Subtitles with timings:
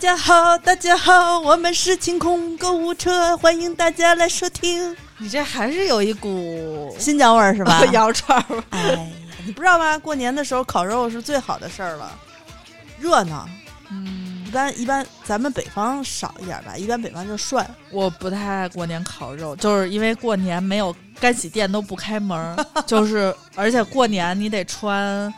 [0.00, 4.96] 大家好，大家好，我们是清空购物车，欢迎大家来收听。
[5.18, 7.84] 你这还是有一股新疆味儿是吧？
[7.92, 8.64] 羊串儿。
[8.70, 8.98] 哎呀，
[9.44, 9.98] 你不知道吗？
[9.98, 12.18] 过年的时候烤肉是最好的事儿了，
[12.98, 13.46] 热闹。
[13.90, 17.68] 嗯，一般一般，咱们北方少一点吧，一般北方就涮。
[17.92, 22.56] 我不太爱过年烤肉，就是因为过年没有干洗店都不开门儿，
[22.88, 25.30] 就是而且过年你得穿，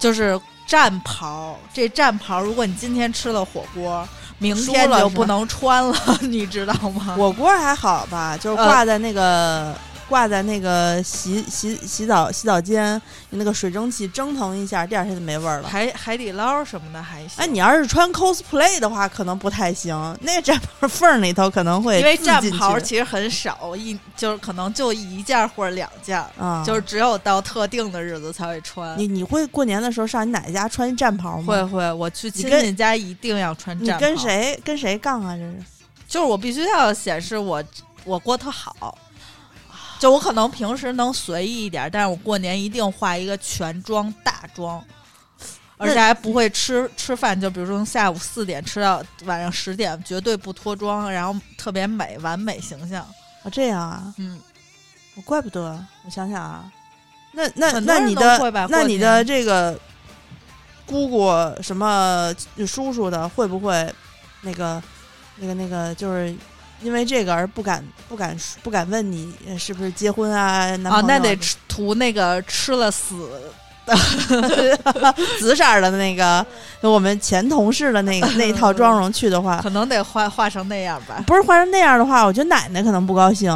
[0.00, 0.36] 就是
[0.68, 1.58] 战袍。
[1.72, 4.06] 这战袍，如果你今天吃了火锅，
[4.38, 7.16] 明天就不能穿了， 你知道吗？
[7.16, 9.74] 火锅还好吧，就是挂在那个、
[10.08, 13.00] 挂在那个洗洗洗澡洗澡间，
[13.30, 15.68] 那个水蒸气蒸腾一下，第二天就没味儿了。
[15.68, 17.30] 海海底捞什么的还行。
[17.36, 19.94] 哎，你要是穿 cosplay 的话，可能不太行。
[20.22, 26.24] 那个战袍缝里头可能会因为战袍其实很少，一就是可能就一件或者两件
[26.64, 28.98] 就是只有到特定的日子才会穿。
[28.98, 31.44] 你你会过年的时候上你奶奶家穿战袍吗？
[31.46, 31.64] 会。
[31.68, 34.00] 会，我去亲跟戚家一定要穿你战袍。
[34.00, 34.16] 跟？
[34.18, 35.36] 谁跟谁杠啊？
[35.36, 35.56] 这是
[36.08, 37.62] 就是我必须要显示我
[38.04, 38.96] 我过特好。
[39.98, 44.82] 就我可能平时能随意一点，但是我过年一定化一个全妆大妆，
[45.76, 47.38] 而且还不会吃吃饭。
[47.38, 53.02] 就比如说从下午四点吃到晚上十点，绝对不脱妆，然后特别美，完美形象。
[53.42, 54.40] 啊，这样啊，嗯，
[55.16, 55.84] 我怪不得。
[56.04, 56.70] 我想想啊，
[57.32, 59.78] 那那那你的那你的这个
[60.86, 61.30] 姑姑
[61.62, 62.34] 什么
[62.66, 63.92] 叔叔的会不会
[64.42, 64.82] 那个
[65.36, 66.34] 那个那个就是
[66.82, 70.74] 因为这个而不敢不敢不敢问你呃是不是结婚啊？
[70.76, 73.28] 男啊，朋友那得吃涂那个吃了死
[73.86, 73.94] 的
[75.40, 76.44] 紫色儿的那个，
[76.82, 81.22] 我们前同事的那个 那套妆容去的话，可能得画画成那样吧。
[81.26, 83.50] 不是画成那样的话，我觉得奶奶可能不高兴。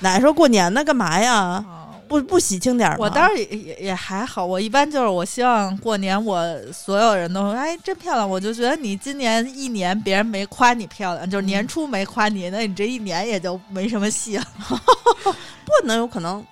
[0.00, 1.34] 奶奶说过年呢，干嘛呀？
[1.34, 2.98] 啊，不不喜庆点儿吗？
[3.00, 14.44] 我当然也也也还好，我一般就是我希望过年我所有人都说哎真漂亮，我就觉得你今年一年别人没夸你漂亮，就是年初没夸你，那你这一年也就没什么戏了。
[15.64, 16.44] 不能有可能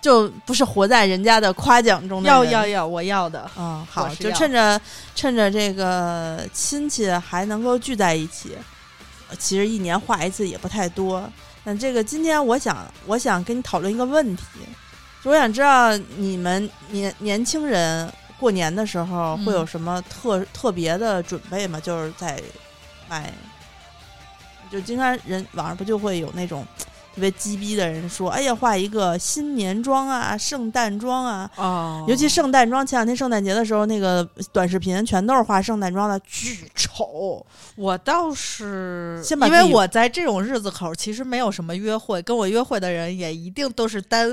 [0.00, 3.48] 就不是活在人家的夸奖中的要要要，我要的。
[3.56, 4.80] 嗯，好，就趁着
[5.14, 8.56] 趁着这个亲戚还能够聚在一起，
[9.28, 11.28] 呃其实一年画一次也不太多。
[11.68, 14.44] 那这个今天我想我想跟你讨论一个问题，
[15.20, 21.80] 就我想知道你们年年轻人过年的时候会有嗯什么特、特别的准备吗？
[21.80, 22.40] 就是在
[23.08, 23.32] 买，
[24.70, 26.64] 就经常人网上不就会有那种。
[27.16, 34.22] 特别鸡逼的人说：“哎呀，画一个新年妆啊，圣诞妆啊，哦尤其圣诞妆，前两天圣诞节的时候，那个
[34.52, 37.44] 短视频全都是画圣诞妆的，巨丑。
[37.74, 44.28] 我倒是先把因为我在这种日子口其实没有什么约会，跟我约会的人也一定都是单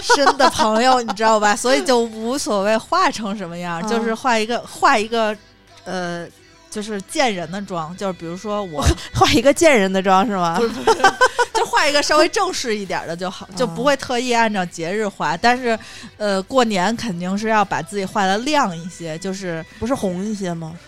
[0.00, 1.56] 身的朋友， 你知道吧？
[1.56, 5.36] 所以就无所谓画成什么样，啊就是画一个画一个
[5.84, 6.28] 呃，
[6.70, 8.84] 就是见人的妆，就是比如说我
[9.14, 10.62] 画一个贱人的妆是吗不？
[10.62, 10.98] 是不是，
[11.54, 15.36] 就画一个稍微正式一点的就好， 就不会特意按照节日画。
[15.36, 15.78] 但是，
[16.16, 20.78] 呃，过年肯定是要把自己画的亮一些，就是不是红一些吗？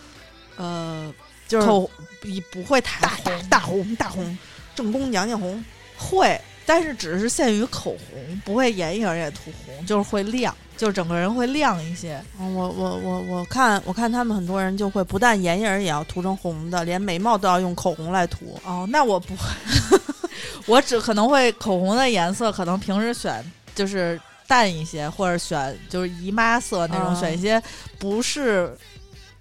[0.57, 1.13] 呃，
[1.49, 4.39] 就是口不不会太大红，大红大红，
[4.75, 5.65] 正宫娘娘红。
[5.97, 6.41] 会，
[6.73, 12.23] 但是只是限于口红，不会眼影也涂红，就是会亮，就是整个人会亮一些。
[12.39, 18.57] 嗯我我我我看我看他们很多人就会不但眼影也要涂成红的，连眉毛都要用口红来涂。
[18.65, 19.43] 哦，那我不会，
[20.65, 23.45] 我只可能会口红的颜色，可能平时选
[23.75, 27.61] 就是淡一些，或者选就是姨妈色那种，啊选一些
[27.99, 28.73] 不是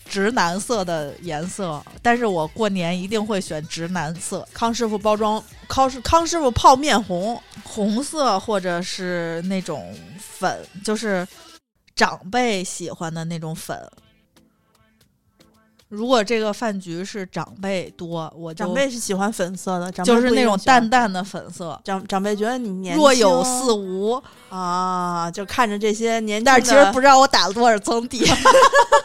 [0.09, 1.81] 直男色的颜色。
[2.01, 11.25] 但是我过年一定会选直男色，康师傅包装康师康师傅泡面红，红色或者是那种粉，就是
[11.95, 13.79] 长辈喜欢的那种粉。
[15.89, 24.21] 如果这个饭局是长辈多，我长辈是喜欢粉色的，长辈就是那种淡淡的粉色，长长辈觉得你年若有似无。
[24.50, 28.24] 啊，就看着这些年轻但是其实不知道我打了多少层底。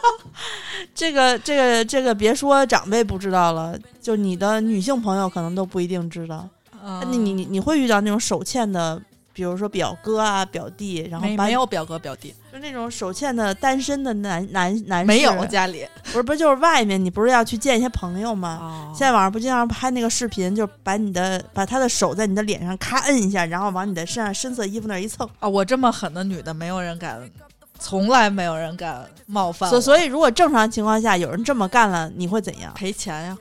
[0.93, 6.47] 这个这个这个，别说长辈不知道了，就你的女性朋友可能都不一定知道。
[6.83, 9.01] 嗯你你你你会遇到那种手欠的，
[9.33, 15.85] 比如说表哥啊、表弟，然后没有表哥表弟，就那种手欠的单身的男男男士，没有家里。
[16.05, 18.59] 不是不是就是外面，你不是要去见一些朋友吗？
[18.61, 25.29] 哦现在网上不经常拍那个视频，就把你的把他的手在你的脸上咔摁一下，然后往你的身上深色衣服那儿一蹭。
[25.39, 27.29] 啊，我这么狠的女的，没有人敢，
[27.77, 29.69] 从来没有人敢冒犯。
[29.69, 32.71] 所所以，如果正常情况下有人这么干了，你会怎样？
[32.73, 33.37] 赔钱呀，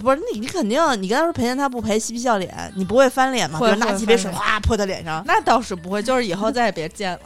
[0.00, 3.58] 不是你，你肯定你跟他说赔钱，他不赔，嬉皮笑脸，你不会翻脸吗？
[3.58, 7.18] 比会如拿几杯水哗泼他脸上，那倒是不会，就是以后再也别见了。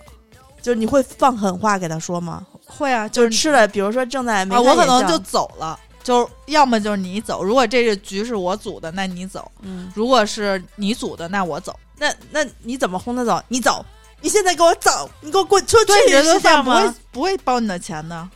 [0.65, 2.47] 就是你会放狠话给他说吗？
[2.65, 5.79] 会啊，就是是吃了，比如说正在没我可能就走了。
[6.03, 11.79] 就是要么就是你走，如果这个局是我组的，那你走；嗯，如果是你组的，那我走。
[11.99, 13.43] 那那你怎么轰他走？
[13.49, 13.85] 你走，
[14.23, 15.87] 你现在给我走，你给我滚出去！
[15.87, 16.95] 对，人是这样家不会吗？
[17.13, 18.27] 不会包你的钱的，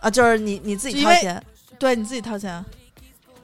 [0.00, 1.42] 啊，就是你你自己掏钱
[1.78, 2.52] 对你自己掏钱。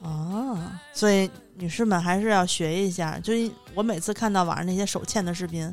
[0.02, 0.80] 啊。
[0.92, 3.18] 所以女士们还是要学一下。
[3.22, 5.72] 就因我每次看到网上那些手欠的视频，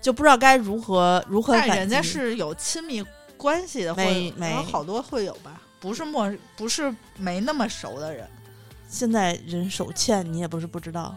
[0.00, 1.52] 就不知道该如何如何。
[1.52, 3.04] 但人家是有亲密
[3.36, 8.28] 关系的，会然后没好多会有吧，不是陌不是没那么熟的人。
[8.88, 11.14] 现在人手欠，你也不是不知道。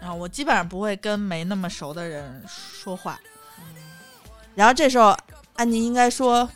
[0.00, 3.18] 啊，我基本上不会跟没那么熟的人说话。
[4.54, 5.16] 然后这时候
[5.54, 6.48] 安妮应该说：“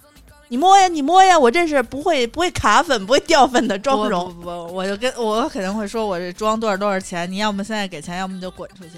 [0.48, 4.26] 你摸呀，你摸呀，我这是不会不会卡粉、不会掉粉的妆容。
[4.26, 8.92] 不不不，我就跟我肯定会说，我这妆多少多少钱，你要么现在给钱，要么就滚出去。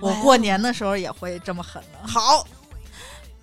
[0.00, 2.08] 我过年的时候也会这么狠的。
[2.08, 2.46] 好，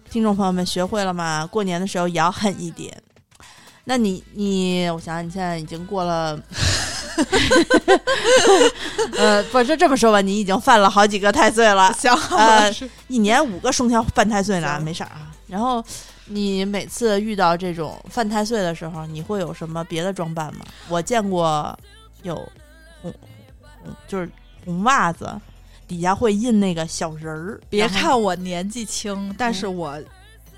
[0.10, 1.46] 听众朋友们学会了吗？
[1.46, 2.96] 过年的时候也要狠一点。
[3.84, 6.38] 那你你，我想想，你现在已经过了
[9.18, 10.20] 呃，不是这么说吧？
[10.20, 12.70] 你已经犯了好几个太岁了，想好呃
[13.08, 15.32] 一年五个生肖犯太岁呢，行没啥啊。
[15.48, 15.82] 然后
[16.26, 20.66] 你每次遇到这种犯太岁的时候，你会有什么别的装扮吗？
[20.90, 21.78] 我见过
[22.24, 22.36] 有
[23.02, 23.14] 红
[23.84, 24.30] 红，就是
[24.66, 25.34] 红袜子，
[25.88, 27.60] 底下会印那个小人儿。
[27.70, 29.98] 别看我年纪轻，但是我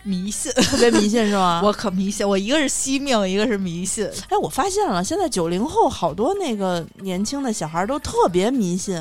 [0.04, 1.62] 迷信，特别迷信是吗？
[1.66, 2.28] 我可迷信。
[2.28, 4.06] 我一个是惜命，一个是迷信。
[4.30, 9.00] 哎，我发现了，现在九零后好多那个年轻的小孩儿都特别迷信。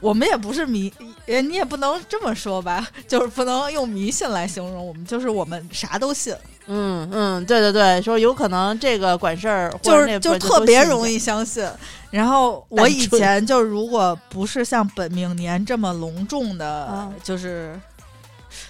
[0.00, 0.90] 我们也不是迷，
[1.26, 6.34] 呃，你也不能这么说吧， 就是不能用迷信来形容我们，就是我们啥都信，
[6.68, 11.06] 嗯嗯，对对对，说有可能这个管事儿，或就是就特别容。
[11.06, 11.68] 易相信。
[12.10, 17.78] 然后我以前就如果不是像本命年这么隆重的，啊就是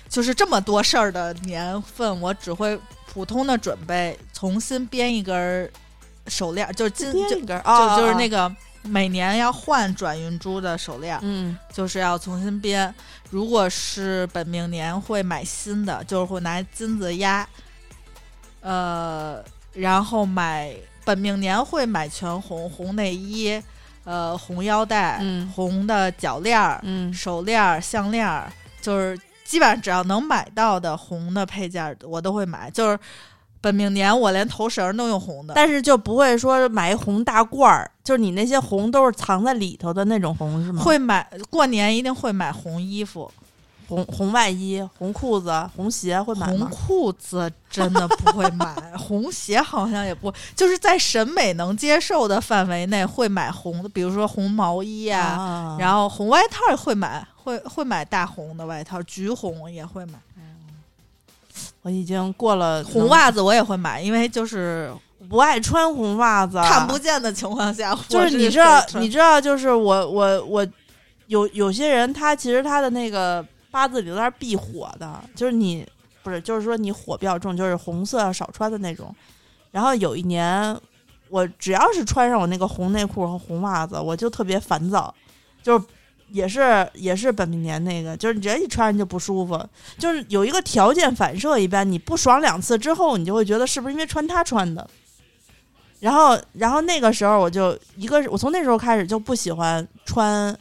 [0.08, 2.78] 就是这么多事儿的年份，我只会
[3.10, 5.70] 普通的准备重新编一根儿
[6.26, 11.20] 手链儿，就是金一根儿啊，就就是那个，每年要换转运珠的手链儿。
[11.22, 12.94] 嗯就是要重新编。
[13.30, 17.48] 如果是本命年会买新的，就是会拿金子压，
[18.60, 20.74] 呃，然后买
[21.10, 23.60] 本命年会买全红红内衣，
[24.04, 28.48] 呃，红腰带，嗯红的脚链儿、嗯手链儿、项链儿，
[28.80, 32.96] 就是基本上只要能买到的红的配件儿我都会买，就是。
[33.62, 40.82] 本命年我连头绳儿都用红的，但是就不会说买一红大褂儿，就是你那些红都是藏在里头的那种红是吗？
[40.82, 43.30] 会买过年一定会买红衣服，
[43.90, 46.60] 红红外衣、红裤子、红鞋会买红？
[46.70, 60.18] 裤子真的不会买， 红鞋好像也不，就是在审美能接受的范围内会买红的，比如说红毛衣啊，啊然后红外套也会买，会会买大红的外套，橘红也会买，
[61.82, 64.92] 我已经过了红袜子我也会买，因为就是，
[65.28, 70.66] 不爱穿红袜子，看不见的情况下，啊就是你知道你知道，就是我我我
[71.26, 75.86] 有有些人，他其实他的那个八字里头他是避火的，就是你
[76.22, 79.14] 不是，就是说你火比较重，就是红色要少穿的那种。
[79.70, 80.76] 然后有一年，
[81.28, 85.14] 我只要是穿上我那个红内裤和红袜子，我就特别烦躁，
[85.62, 85.84] 就是
[86.30, 89.58] 也是也是本命年那个，就是你只要一穿上就不舒服，
[89.98, 94.88] 就是有一个条件反射一般，你不爽两次之后，你就会觉得是不是因为穿它穿的。
[96.00, 100.56] 然后，然后那个时候我就一个，我从那时候开始就不喜欢穿，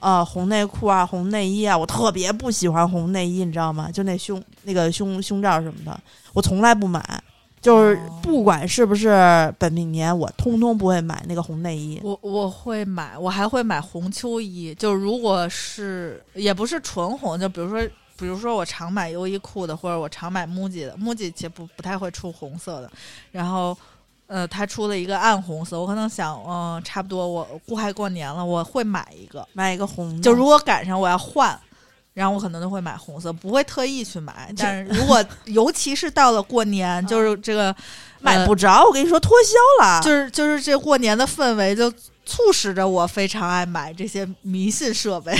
[0.00, 3.90] 呃，红内裤啊、红内衣啊，我特别不喜欢红内衣，你知道吗？
[3.90, 6.00] 就那胸那个胸胸罩什么的，
[6.32, 7.02] 我从来不买，
[7.60, 12.00] 就是哦不管是不是本命年，我通通不会买那个红内衣。
[12.04, 14.72] 我我会买，我还会买红秋衣。
[14.74, 17.84] 就如果是也不是纯红，就比如说，
[18.16, 22.90] 比如说我常买优衣库的，或者我常买 MUJI 的，MUJI 其实不不太会出红色的。
[23.32, 23.76] 然后，
[24.28, 29.44] 呃，他出了一个暗红色，我可能想，嗯、差不多我快过年了，我会买一个。
[29.52, 31.58] 买一个红的，就如果赶上我要换。
[32.14, 34.52] 然后我可能就会买红色，不会特意去买。
[34.58, 37.76] 但是如果 尤其是到了过年，就是这个呃
[38.20, 40.00] 买不着，我跟你说脱销了。
[40.02, 41.88] 就是就是这过年的氛围，就
[42.26, 45.32] 促使着我非常爱买这些迷信设备。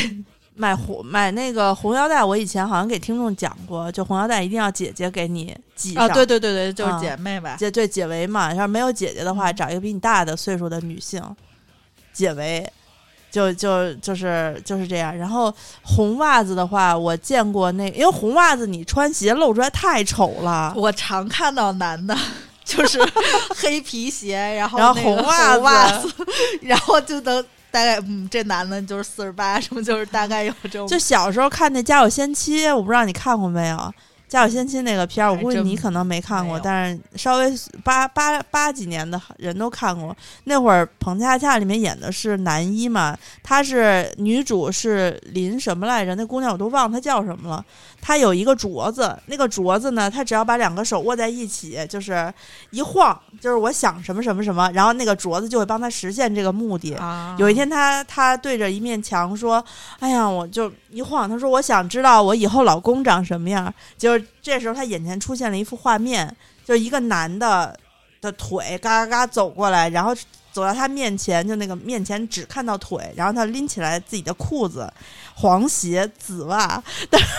[0.58, 6.04] 买红买那个红腰带，我以前好像给听众讲过，就红腰带一定要姐姐给你系上。
[6.04, 7.54] 啊，对对对对，就是啊姐妹吧。
[7.56, 11.22] 姐对解围嘛，要是没有姐姐的话，找一个比你大的岁数的女性
[12.12, 12.68] 解围，
[13.30, 15.16] 就就就是就是这样。
[15.16, 22.18] 然后红袜子的话，我见过那，因为红袜子你穿鞋露出来太丑了，我常看到男的，
[22.64, 22.98] 就是
[23.54, 26.26] 黑皮鞋，然后然后那个红袜红袜子子，
[26.62, 30.86] 然后就能大概嗯，这男的就是四十八，什么就是大概有这种。
[30.88, 33.94] 就小时候看那《家有仙妻》，我不知道你看过没有。
[34.28, 37.50] 家有仙妻》那个片儿，我估计你可能没看过，但是稍微
[37.82, 40.14] 八八八几年的人都看过。
[40.44, 46.14] 那会儿《彭恰恰》里面演的是男一嘛，她是女主是林什么来着？
[46.14, 47.64] 那姑娘我都忘了她叫什么了。
[48.00, 52.32] 她有一个镯子，那个镯子呢，他只要把两个手握在一起，就是
[52.70, 56.94] 一晃，就是我想什么什么什么，然后那个镯子就会帮他实现这个目的。
[56.94, 59.62] 啊有一天他，他对着一面墙说
[60.00, 67.78] ：“哎呀，我就一晃。”他说：“我想知道我以后老公长什么样。”就是这时候，他眼前出现了一幅画面，就是一个男的
[68.20, 70.14] 的腿嘎嘎嘎走过来，然后
[70.58, 74.92] 走到他面前，就那个面前只看到腿，然后他拎起来自己的裤子，
[75.36, 77.22] 黄鞋、紫袜，但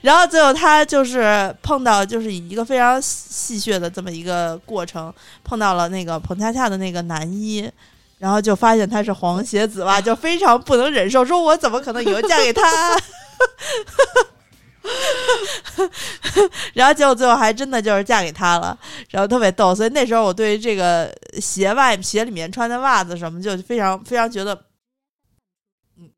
[0.00, 5.12] 然后最后他就是碰到，就是以一个非常戏谑的这么一个过程，
[5.44, 7.70] 碰到了那个彭恰恰的那个男一，
[8.16, 12.98] 然后就发现他是黄鞋紫袜，就非常不能忍受，说我怎么可能以后嫁给他？
[16.74, 18.78] 然后结果最后还真的就是嫁给他了，
[19.10, 19.74] 然后特别逗。
[19.74, 24.54] 所以那时候我对于这个鞋外鞋里面穿的袜子什么，就非常非常觉得，
[25.98, 26.10] 嗯，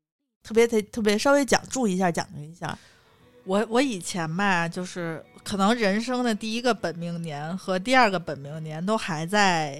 [0.43, 2.77] 特别特特别稍微讲注意一下，讲究一下。
[3.45, 9.79] 我我以前吧，就是可能人生的第一个本命年和第二个本命年都还在，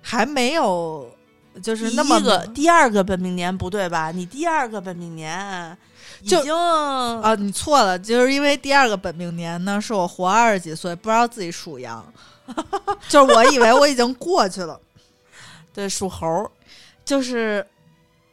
[0.00, 1.14] 还没有
[1.62, 4.10] 就是那么第个第二个本命年不对吧？
[4.10, 5.76] 你第二个本命年
[6.22, 12.04] 已就经啊，你错了，就是因为第二个本命年呢，是我活二十几岁，不知道自己属羊，
[13.08, 14.80] 就是我以为我已经过去了，
[15.74, 16.50] 对属猴儿，
[17.04, 17.66] 就是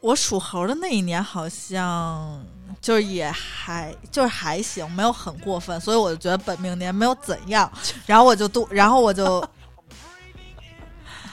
[0.02, 2.44] 我属猴的那一年，好像
[2.82, 7.72] 就是也还就是还行，没有很过分，所以我就觉得本命年没有怎样，
[8.06, 9.44] 然后我就都，然后我就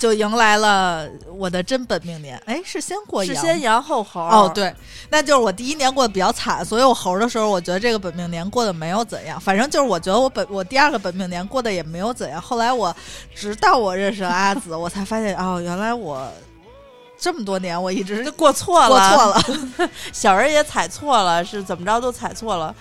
[0.02, 4.75] 就迎来了我的真本命年，哎，是先过羊是先羊后猴哦，，对，
[5.11, 9.40] 那就是我第一年过得比较惨，所以我猴的时候，我觉得这个本命年过得没有怎样。
[9.40, 12.42] 反正就是我觉得我本我第二个本命年过得也没有怎样。
[12.42, 12.92] 后来我
[13.32, 16.28] 直到我认识了阿紫，我才发现哦，原来我
[17.16, 19.90] 这么多年我一直就过错了过，错了。
[20.12, 22.75] 小人也踩错了，是怎么着都踩错了。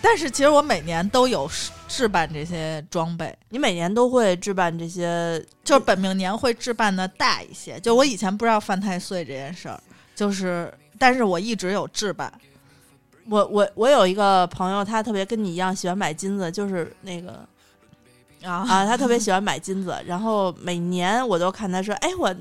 [0.00, 1.50] 但是其实我每年都有
[1.90, 7.80] 置办这些装备，你每年都会置办这些，就是本命年会置办的大一些。
[7.80, 9.78] 就我以前不知道犯太岁这件事儿，
[10.14, 12.32] 就是但是我一直有置办。
[13.28, 17.46] 我我我有一个朋友，他特别跟你一样喜欢买金子，就是那个
[18.42, 22.32] 啊啊，他特别 喜欢买金子，然后每年我都看他说，哎，我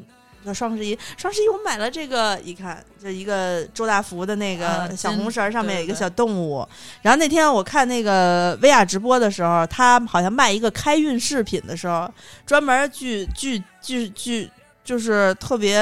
[0.43, 6.67] 说双十一，双十一我买了这个，一看就一个周大福的那啊个小红绳儿上面有一个小动物，
[7.01, 12.11] 然后那天我看那个薇娅直播的时候，他好像卖一个开运饰品的时候，
[12.45, 14.49] 专门巨巨巨巨。
[14.89, 15.79] 就是特别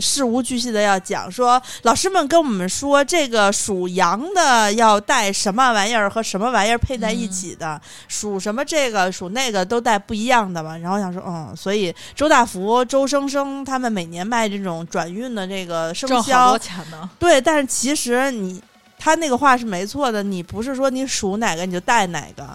[0.00, 10.76] 事无巨细的要讲说，老师们跟我们说，这个属羊的要带什么玩意儿和什么玩意儿配在一起的，属什么这个属那个都带不一样的嘛。
[10.76, 17.08] 然后想说，嗯，所以周大福、周生生他们每年卖这种转运的这个生肖多，钱呢。
[17.20, 18.60] 对，但是其实你
[18.98, 22.48] 他那个话是没错的，你不是说你属哪个你就带哪个。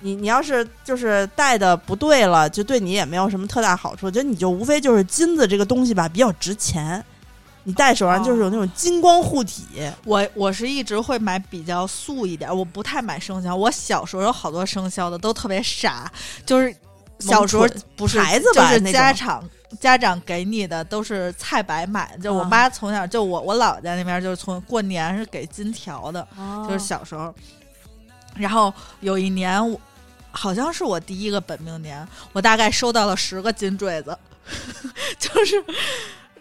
[0.00, 4.10] 你你要是就是戴的不对了，就对你也没有什么特大好处。
[4.10, 7.04] 就你就无非就是金子这个东西吧，比较值钱，
[7.64, 9.64] 你戴手上就是有那种金光护体。
[10.04, 13.54] 我我是一直会买比较素一点，我不太买生肖。
[13.54, 16.10] 我小时候有好多生肖的都特别傻，
[16.46, 16.74] 就是
[17.18, 19.42] 小时候不是孩子吧就是家长
[19.80, 22.16] 家长给你的都是菜白买。
[22.22, 26.26] 就我啊妈从小就我我姥姥家那边就是从过年是给金条的，
[26.68, 27.34] 就是小时候。
[28.36, 29.80] 然后有一年我
[30.38, 34.16] 好像是我第一个本命年，我大概收到了十个金坠子，
[35.18, 35.64] 就是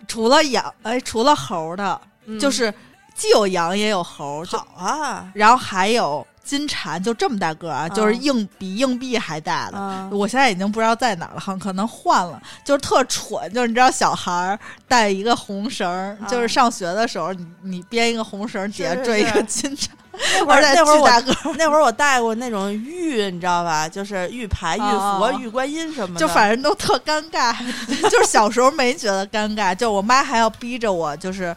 [0.08, 2.40] 除了羊哎除了猴的，嗯。
[2.40, 2.72] 就是
[3.16, 9.78] 既有羊也有猴，就好啊，然后还有金蝉，就这么大个儿啊，就是啊硬比硬币还大的。
[9.78, 10.10] 嗯。
[10.18, 19.96] 我现在已经不知道在哪儿了，很可能换了，就是特蠢，就是你知道小孩儿带一个红绳就是上学的时候，你你编一个红绳儿，底下是缀一个金蝉，
[20.40, 23.88] 那会儿那会儿我巨大个，那会儿我带过那种玉，你知道吧？
[23.90, 27.54] 就是玉牌、玉佛、哦玉观音什么的，就反正都特尴尬，
[28.10, 31.56] 就是小时候没觉得尴尬，就我妈还要逼着我，就是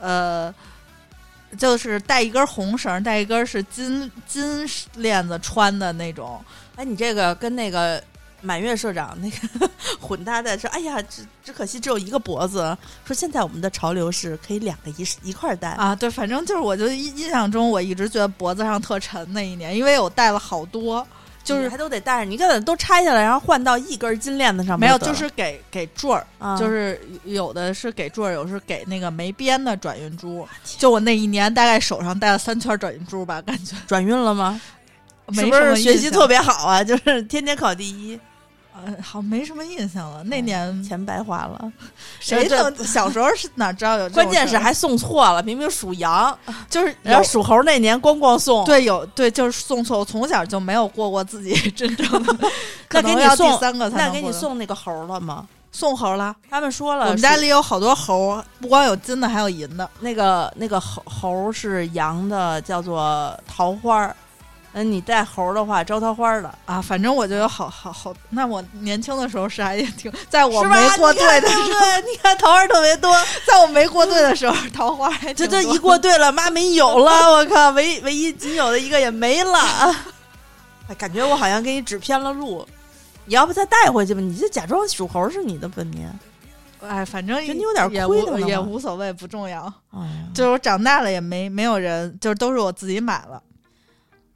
[0.00, 0.52] 呃。
[1.58, 4.66] 就是带一根红绳，带一根是金金
[4.96, 6.42] 链子穿的那种，
[6.76, 8.02] 哎，你这个跟那个
[8.40, 12.76] 满月社长那个混搭的说，哎呀，只只可惜只有一个脖子。
[13.04, 15.70] 说现在我们的潮流是可以两个一一块戴。
[15.70, 21.06] 啊，对，反正就是，我就印印象中，我一直觉得脖子上特沉那一年，因为我戴了好多，
[21.44, 30.46] 就是你还都得带着，你给都拆下来，然后换到一根金链子上没有，就是给给坠儿，啊就是有的是给坠儿，有的是给那个没边的转运珠。
[30.78, 34.60] 就我那一年大概手上戴了三圈转运珠吧，感觉转运了吗？
[35.26, 36.82] 没是不是学习特别好啊？
[36.84, 38.18] 就是天天考第一，
[38.74, 40.22] 呃，好没什么印象了。
[40.24, 41.72] 那年钱白花了。
[42.20, 46.36] 谁这能 小时候是哪知道有这关键是还送错了，明明属羊，
[46.70, 52.36] 就是然后有属猴那年光光送。，对有对就是送错，我从小就没有过过自己真正的，
[52.90, 55.46] 那给你送三个那给你送那个猴了吗？
[55.70, 56.34] 送猴了。
[56.50, 59.88] 他们说了，我们家里有好多猴，不光有金的，还有银的。
[60.00, 64.16] 那个那个猴猴是羊的，叫做桃花儿。
[64.74, 66.52] 嗯，你带猴的话，招桃花儿的。
[66.64, 71.62] 啊，反正我就有好好好，那我年轻的时候是还也挺，在我没过对的时候？
[72.10, 73.14] 你看桃花特别多，
[73.46, 79.58] 在我没过对的时候，桃花还挺多就这一过对了，妈没有了， 我靠，唯唯一仅有的一个也没了。
[80.88, 82.66] 哎，感觉我好像给你指偏了路。
[83.24, 84.20] 你要不再带回去吧？
[84.20, 86.10] 你就假装属猴是你的本命。
[86.80, 89.72] 哎，反正觉得你有点也无也亏的也无所谓，不重要。
[89.92, 93.40] 哎呀，就是我长大了也没没有人，就是都是我自己买了。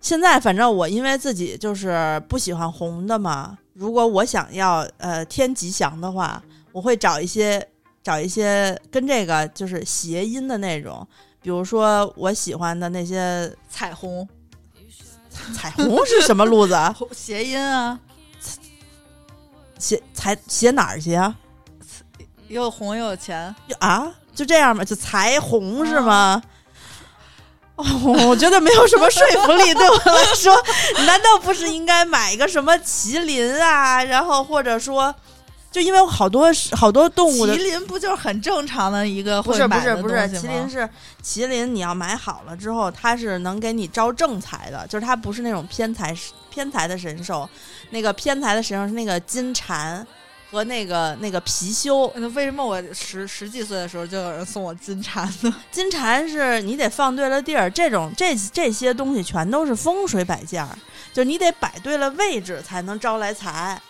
[0.01, 7.67] 现在反正我因为自己就是不喜欢红的嘛，如果我想要呃添吉祥的话，我会找一些
[8.03, 11.07] 找一些跟这个就是谐音的那种，
[11.43, 14.27] 比如说我喜欢的那些彩虹
[15.55, 16.77] 彩虹是什么路子
[17.13, 17.99] 谐音啊，
[19.79, 21.37] 写彩写哪儿去啊？
[22.49, 23.53] 又红又有钱。
[23.81, 24.85] 啊，就这样吧？
[24.85, 26.41] 就彩虹是吗？
[27.77, 27.85] 哦，
[28.29, 29.73] 我觉得没有什么说服力。
[29.75, 30.55] 对我来说，
[31.07, 34.03] 难道不是应该买一个什么麒麟啊？
[34.03, 35.15] 然后或者说，
[35.71, 40.89] 就因为好多好多动物麒，麟不就是很正常的一个不是不是不是，麒麟是
[41.23, 46.17] 麒麟，你要买好了之后，它是能给你招正财的，就是它不是那种偏财
[46.51, 47.49] 偏财的神兽。
[47.91, 50.05] 那个偏财的神兽是那个金蝉
[50.51, 55.55] 和那个那个貔貅，那为什么我十十几岁的时候就有人送我金蝉呢？
[55.73, 60.79] 金蝉是你得放对了地儿，这种这这些东西全都是风水摆件儿，
[61.13, 63.81] 就是你得摆对了位置才能招来财。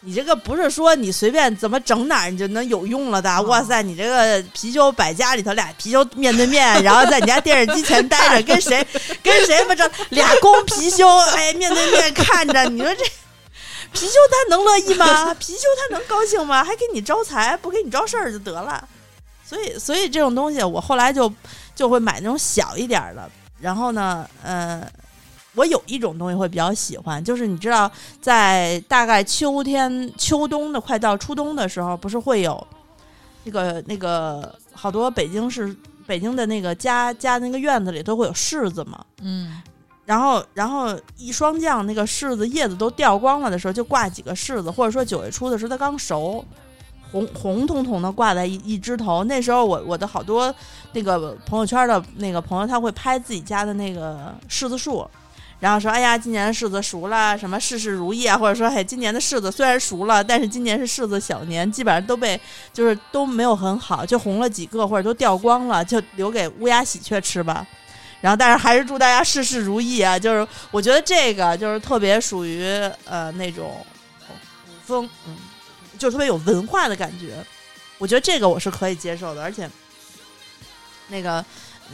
[0.00, 3.34] 你这个不是说你随便怎么整哪儿你就能有用了的。
[3.34, 8.86] 哦哇塞，你这个貔貅摆家里头俩貔貅面对面，然后在你家电视机前待着，跟谁
[9.22, 13.04] 跟谁不知道俩公貔貅哎面对面看着，你说这
[13.94, 15.34] 貔貅它能乐意吗？
[15.34, 16.62] 貔貅它能高兴吗？
[16.62, 18.86] 还给你招财，不给你招事儿就得了。
[19.44, 21.32] 所以，所以这种东西，我后来就
[21.74, 23.30] 就会买那种小一点儿的。
[23.60, 24.86] 然后呢，呃，
[25.54, 32.66] 我有一种东西会比较喜欢，就是你知道，在大概秋天、秋冬的快到初冬的时候，不是会有
[33.44, 35.74] 那个那个好多北京市
[36.06, 39.04] 北京的那个家家那个院子里都会有柿子嘛。
[39.22, 39.62] 嗯，
[40.06, 46.44] 然后，然后一霜降，那个柿子叶子都掉光了的时候，就挂几个柿子，或者说九月初的时候它刚熟，
[47.10, 49.24] 红红彤彤的挂在一一枝头。
[49.24, 50.54] 那时候我我的好多
[50.92, 55.04] 那个朋友圈的那个朋友，他会拍自己家的那个柿子树，
[55.58, 62.40] 然后说：“哎呀，今年柿子熟了，什么事事如意啊，或者说，嘿，今年的柿子虽然熟了，但是今年是柿子小年，基本上都被
[62.72, 67.66] 就是都没有很好，就红了几个或者都掉光了，就留给乌鸦喜鹊吃吧。”
[68.26, 70.18] 然后，但是还是祝大家事事如意啊！
[70.18, 72.60] 就是我觉得这个就是特别属于
[73.04, 73.86] 呃那种
[74.26, 74.34] 古
[74.84, 75.36] 风，嗯，
[75.96, 77.36] 就特别有文化的感觉。
[77.98, 79.70] 我觉得这个我是可以接受的，而且
[81.06, 81.44] 那个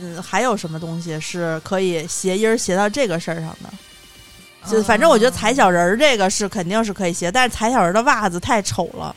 [0.00, 4.70] 嗯，还有什么东西是可以谐音儿谐到这个事儿上的？
[4.70, 9.14] 就反正我觉得踩小人儿这个是肯定是可以谐，但是踩小人儿的袜子太丑了。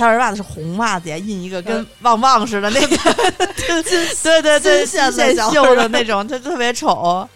[0.00, 2.96] 踩小人儿袜子是红袜子呀，印一个跟旺旺似的那个
[4.22, 7.28] 对对对，金线的线绣的那种，他特别丑。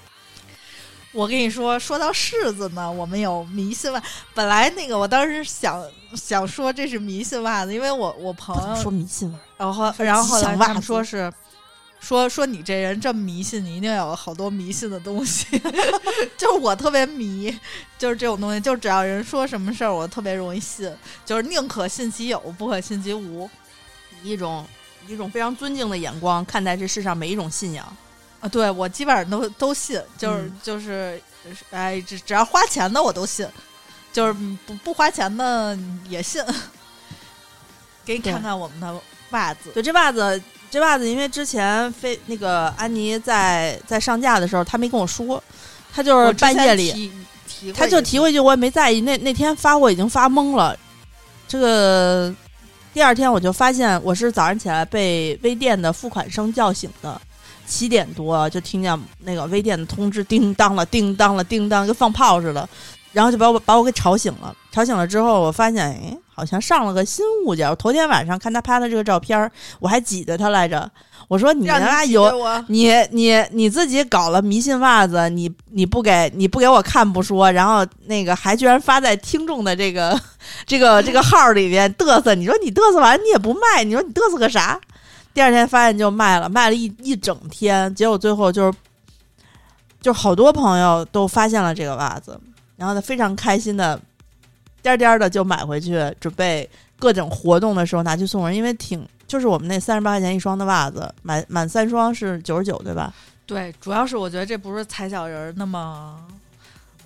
[1.13, 4.03] 我跟你说，说到柿子呢，我们有迷信袜。
[4.35, 5.81] 本来那个我当时想
[6.15, 11.33] 想说这是迷信袜子，因为我我朋友说迷信袜，然后然后后来他们说是
[12.05, 15.47] 说说你这人这么迷信，你一定有好多迷信的东西。
[16.37, 17.59] 就是我特别迷，
[17.99, 23.49] 就是这种东西，就是只要人说什么事儿，我特别容易信，就是宁可信其有，不可信其无。
[24.23, 24.67] 以一种
[25.09, 27.97] 以一种非常尊敬的眼光看待这世上每一种信仰。
[28.41, 31.19] 啊，对我基本上都都信，就是、嗯就是，
[31.71, 33.49] 哎，只只要花钱的我都信，
[34.13, 34.33] 就是
[34.67, 36.45] 不不花钱的也信。
[38.05, 40.43] 给你看看我们的袜子，对，这袜子，
[40.75, 45.41] 这袜子，因为之前飞那个安妮在在上架的时候，她没跟我说，
[45.95, 47.13] 她就是半夜里，提
[47.47, 49.03] 提过她就提回去，我也没在意。
[49.03, 50.77] 那那天发货已经发懵了，
[51.47, 52.35] 这个
[52.93, 57.21] 第二天我就发现我是早上起来被微店的付款声叫醒的。
[57.65, 62.69] 七点多就听见那个微店的通知叮当了，叮当了，叮当，跟放炮似的。
[63.13, 64.53] 然后就把我把我给吵醒了。
[64.73, 67.69] 吵醒了之后，我发现，哎，好像上了个新物件。
[67.71, 70.91] 我头天晚上看他拍的这个照片儿，我还挤着他来着。
[71.29, 72.31] 我说你他妈有
[72.69, 80.21] 你你你自己搞了迷信袜子，你你不给你不给我看不说，然后那个还居然发在听众的这个
[80.67, 82.35] 这个这个号里面嘚瑟。
[82.35, 84.79] 你说你嘚瑟完你也不卖，你说你嘚瑟个啥？
[85.33, 88.79] 第二天发现就卖了，卖了一一整天，结果最后就是
[90.03, 92.39] 就是好多朋友都发现了这个袜子，
[92.77, 93.99] 然后他非常开心的
[94.85, 96.69] 颠颠的就买回去，准备
[96.99, 99.05] 各种活动的时候拿去送人，因为挺。
[99.27, 103.13] 就是我们那三十八块钱一双的袜子，满满三双是九十九，对吧？
[103.47, 106.15] 对，主要是我觉得这不是踩小人儿那么。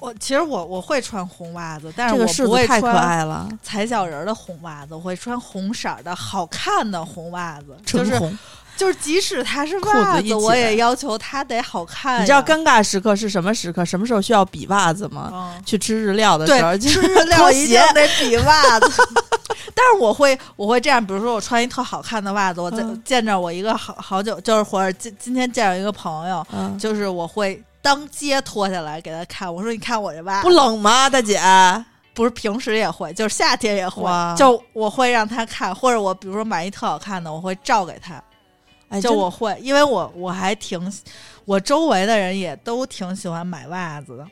[0.00, 8.38] 我其实我我会穿红袜子，但是这我不会个太可穿爱了，踩小人儿的红袜子，我会穿红色儿的好看的红袜子，就是纯红。
[8.78, 12.22] 就是即使它是袜子，我也要求它得好看。
[12.22, 13.84] 你知道尴尬时刻是什么时刻？
[13.84, 15.30] 什么时候需要比袜子吗？
[15.34, 18.90] 嗯，去吃日料的时候，吃日料拖一定鞋得比袜子。
[19.74, 31.40] 但是我会，我会这样，比如说我穿一特好看的袜子，我在嗯见着我一个好好久，就是或者今今天见着一个朋友，嗯，就是我会当街脱下来给他看，我说你看我这袜子不冷吗，大姐？
[32.14, 34.02] 不是平时也会，就是夏天也会，
[34.36, 38.20] 就我会让他看，或者我比如说买一特好看的，我会照给他，
[38.88, 40.80] 哎，就我会，因为我我还挺，
[41.44, 44.26] 我周围的人也都挺喜欢买袜子的。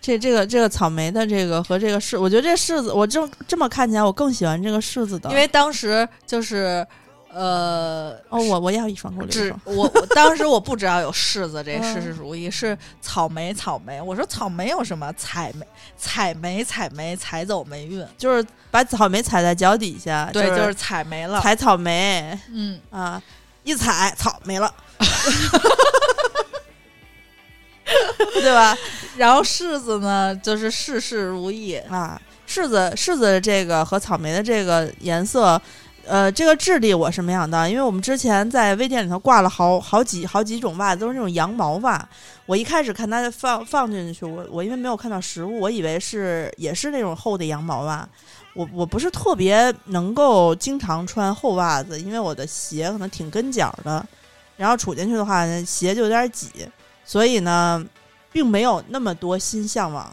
[0.00, 6.86] 这这个这个草莓的这个和这个柿，我觉得这柿子，我这这么看起来，我更喜欢这个柿子的，因为当时就是
[7.32, 9.60] 呃，哦，我我要一双，给我只双。
[9.64, 14.00] 我我当时我不知道有柿子这嗯事事如意，是草莓草莓。
[14.00, 15.12] 我说草莓有什么？
[15.16, 21.40] 采莓采莓采莓采走霉运，就是把草莓踩在脚底下，对，就就是采莓了。
[21.40, 23.22] 踩草莓嗯，啊，
[23.62, 24.72] 一踩草没了，
[28.34, 28.76] 对吧？
[29.16, 31.74] 然后柿子呢，就是事事如意。
[31.76, 35.60] 啊，柿子柿子的这个和草莓的这个颜色，
[36.06, 42.08] 呃，这个质地我是没想到，因为我们之前在微店里头挂了好好几好几种袜子，都是那种羊毛袜。
[42.46, 48.08] 我一开始看它放放进去，我我因为没有看到实物，我以为是也是那种厚的羊毛袜。
[48.54, 54.04] 我我不是特别能够经常穿厚袜子，因为我的鞋可能挺跟脚的，
[54.56, 56.48] 然后杵进去的话呢，鞋就有点挤，
[57.04, 57.84] 所以呢，
[58.32, 60.12] 并没有那么多新向往。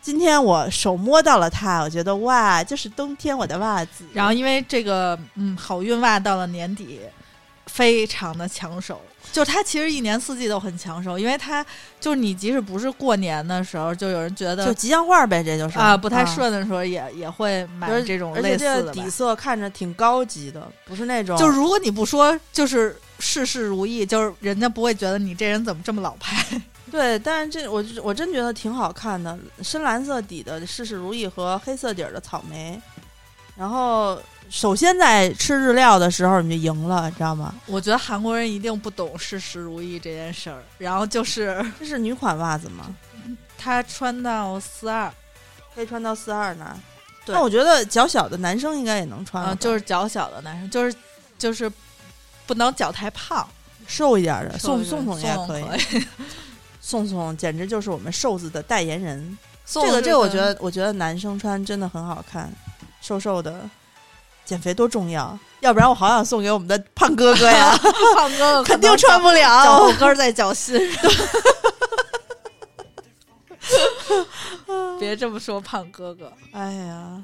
[0.00, 4.04] 今天我手摸到了它，我觉得哇，就是冬天我的袜子。
[4.12, 7.00] 然后因为这个嗯好运袜到了年底，
[7.66, 9.00] 非常的抢手。
[9.30, 11.64] 就它其实一年四季都很抢手，因为它
[12.00, 16.22] 就是你即使不是过年的时候，就有人觉得就吉祥话呗，这就是啊不太。
[16.32, 26.58] 顺的时候也，也会买这种而且类似的吧这个底色看着挺高级的，不是那种就如果你不说就是事事如意，就是人家不会觉得你这人怎么这么老派。
[26.90, 32.80] 对，但是这我我真觉得挺好看的，深蓝色底的事事如意和黑色底儿的草莓，
[33.56, 34.18] 然后
[34.52, 37.54] 首先在吃日料的时候你就赢了，你知道吗？
[37.64, 40.62] 我觉得韩国人一定不懂事事如意这件事儿。
[40.76, 42.94] 然后就是这是女款袜子吗？
[43.56, 45.10] 她穿到四二，
[45.74, 46.78] 可以穿到四二呢。
[47.24, 50.94] 对那我觉得脚小的男生应该也能穿就是脚小的男生，就是
[51.38, 51.72] 就是
[52.46, 53.48] 不能脚太胖，
[53.86, 56.04] 瘦一点的，宋宋宋宋也可以。
[56.82, 59.38] 宋 宋简直就是我们瘦子的代言人。
[59.64, 62.52] 宋这个这个，我觉得得我觉得男生穿真的很好看，
[63.00, 63.66] 瘦瘦的，
[64.44, 65.38] 减肥多重要。
[65.60, 67.76] 要不然我好想送给我们的胖哥哥呀，
[68.16, 69.92] 胖哥哥肯定穿不了脚了后。
[69.92, 71.10] 跟儿在脚心上。
[74.98, 76.32] 别这么说，胖哥哥。
[76.52, 77.22] 哎呀，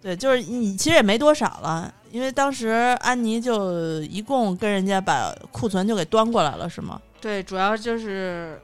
[0.00, 2.68] 对，就是你其实也没多少了，因为当时
[3.00, 7.00] 安妮就一共跟人家把库存就给端过来了，是吗？
[7.20, 8.60] 对，主要就是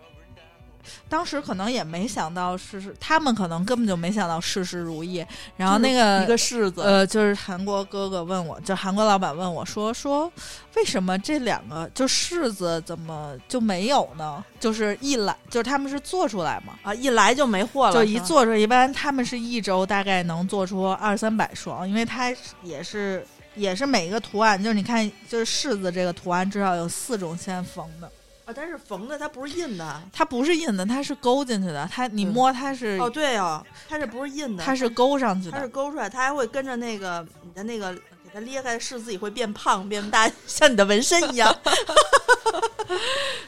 [1.09, 5.25] 当时可能也没想到事事，他们可能根本就没想到事事如意。
[5.57, 10.31] 然后那个一个柿子，呃，就是韩国哥哥问我，就韩国老板问我说说，
[10.77, 14.45] 为什么这两个就柿子怎么就没有呢？
[14.59, 28.11] 就是一来就是他们是做出来嘛，啊，一来就没货了，就一做出来，一般他们是一周大概能做出二三百双，因为它也是也是每一个图案，就是你看就是柿子这个图案至少有四种先缝的。
[28.51, 30.03] 啊，但是缝的它不是印的。
[30.13, 31.89] 它不是印的，它是勾进去的。
[31.91, 35.53] 它你嗯摸它是，哦，对哦，它这不是印的，它是勾上去的。
[35.53, 37.97] 它是勾出来，它还会跟着那个你的那个
[38.33, 41.55] 给它裂开，柿子也会变胖变大，像你的纹身一样。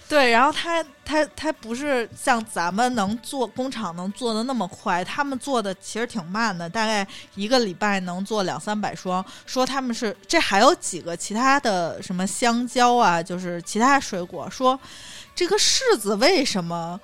[0.08, 9.24] 对，然后它它它不是像咱们能做工厂能做的那么快，他们做的其实挺慢的，大概一个礼拜能做两三百双。
[9.46, 14.78] 说他们是这还有几个其他的什么香蕉啊，就是其他水果，说
[15.34, 17.00] 这个柿子为什么？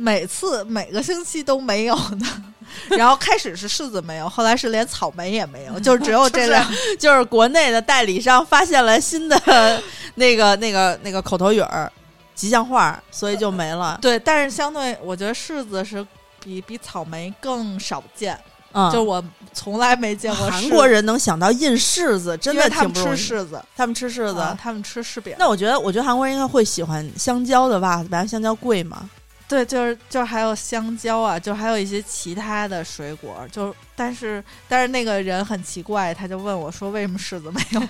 [0.00, 2.26] 每次每个星期都没有呢。
[2.96, 6.64] 然后开始是柿子没有，后来是连草莓也没有， 就只有这两。
[6.98, 9.82] 就是国内的代理商发现了新的
[10.14, 11.90] 那个 那个那个口头语儿、
[12.34, 13.98] 吉祥话，所以就没了。
[14.00, 16.06] 对，但是相对我觉得柿子是
[16.42, 18.38] 比比草莓更少见，
[18.72, 25.34] 嗯，就我从来没见过韩国人能想到印柿子，真的他们挺不容易吃柿子，他们吃柿子，啊他们吃柿饼。
[25.36, 29.10] 那我觉得，我觉得韩国人应该会喜欢香蕉的袜子，本来香蕉贵嘛。
[29.50, 37.82] 对，就是就是还有香蕉啊，就还有一些其他的水果，就但是但是那个人很奇怪，他就问我说为什么柿子没有？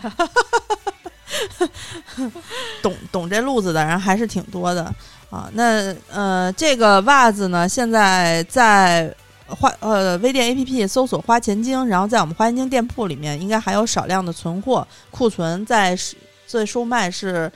[2.80, 4.84] 懂懂这路子的人还是挺多的
[5.28, 5.50] 啊。
[5.52, 9.14] 那呃，这个袜子呢，现在在
[9.46, 17.52] 花呃微店 APP 搜索“花钱精”，然后在我们花钱精店铺里面应该还有少量的存货库存在是在售卖，是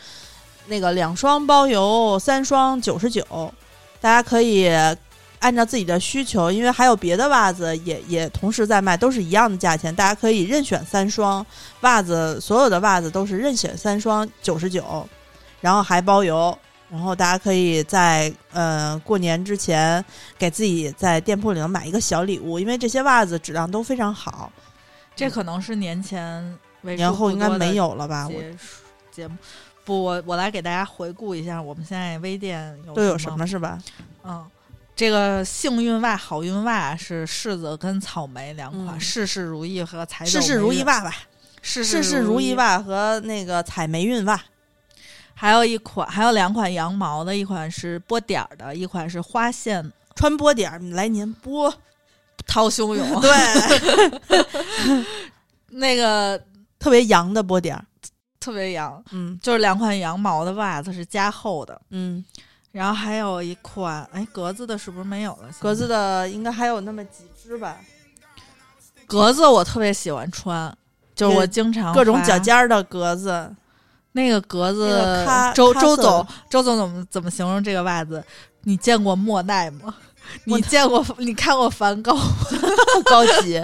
[0.67, 3.25] 那个两双包邮，三双九十九，
[4.05, 4.71] 大家可以。
[5.41, 11.45] 按照自己的需求，因为还有别的袜子也也同时在卖，都是一样的价钱，大家可以任选三双
[11.83, 15.07] 袜子，所有的袜子都是任选三双九十九，
[15.61, 16.57] 然后还包邮，
[16.89, 20.03] 然后大家可以在呃过年之前
[20.39, 24.51] 给自己在店铺里头买一个小礼物，因为这些袜子质量都非常好。
[25.15, 28.27] 这可能是年前年后应该没有了吧？
[28.27, 28.57] 我节
[29.13, 29.37] 节目。
[29.85, 33.79] 不，我我来给大家回顾一下，我们现在微店有都有什什么是吧？
[34.25, 34.45] 嗯，
[34.97, 41.15] 这个幸运袜、好运袜是柿子跟草莓两款，嗯事事如意和财事事如意，袜吧，
[41.63, 44.41] 事事事如如意，袜和那个采霉运袜。
[45.37, 51.75] 还有一款，还有两款羊毛的，一款是波点儿的，一款是花线穿波点儿，来年波，
[52.47, 55.05] 涛汹涌，对，
[55.71, 56.41] 那个
[56.79, 57.85] 特别洋的波点儿，
[58.45, 62.23] 特别羊，嗯就是两款羊毛的袜子是加厚的，嗯，
[62.73, 65.49] 然后还有一款，哎，格子的是不是没有了？
[65.59, 67.79] 格子的应该还有那么几只吧，
[69.07, 70.77] 格子我特别喜欢穿，
[71.15, 73.51] 就是我经常各种尖儿的格子，
[74.13, 78.23] 那个格子那个，周周总，周总怎么怎么形容这个袜子？
[78.65, 79.95] 你见过莫奈吗？
[80.45, 81.05] 你见过？
[81.19, 82.17] 你看过梵高？
[83.05, 83.63] 高级。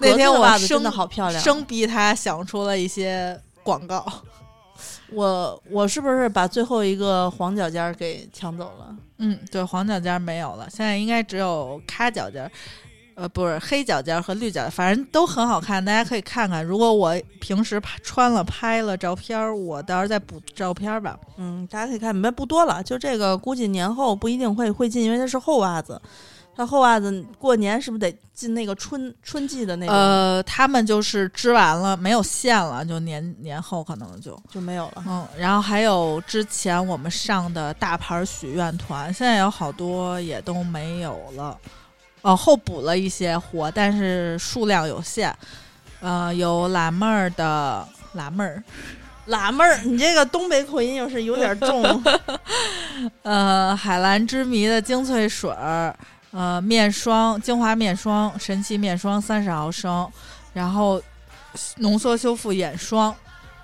[0.00, 4.06] 那天我生的好漂亮，生逼他想出了一些广告。
[5.10, 8.96] 我我是不是把最后一个黄脚尖儿给抢走了？
[9.18, 12.50] 嗯，对，黄脚尖儿没有了，现在应该只有咖脚尖儿，
[13.14, 16.62] 呃，不是黑脚尖儿和绿脚尖，反正都很好看，大家可以看看。
[16.62, 21.18] 如果我平时拍穿了拍了照片儿，我到时候再补照片儿吧。
[21.38, 26.00] 嗯，大家可以看，没不多了，就这个估计年后不一定会会进，因为它是厚袜子。
[26.56, 29.92] 它厚袜子过年是不是得进那个春春季的那个？
[29.92, 35.04] 呃，他们就是织完了没有线了，就年年后可能就就没有了。
[35.06, 41.58] 嗯，然后还有之前我们上的大牌许愿团，现在有好多也都没有了。
[42.22, 45.36] 哦，后补了一些货，但是数量有限。
[46.00, 48.62] 呃，有辣妹儿的辣妹儿，
[49.26, 52.02] 辣妹儿，你这个东北口音又是有点重。
[53.22, 55.96] 呃，海蓝之谜的精粹水儿，
[56.32, 60.10] 呃，面霜精华面霜，神奇面霜三十毫升，
[60.52, 61.00] 然后
[61.76, 63.14] 浓缩修复眼霜，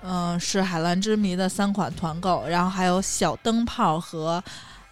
[0.01, 4.43] 嗯、是海蓝之谜的三款团购，然后还有小灯泡和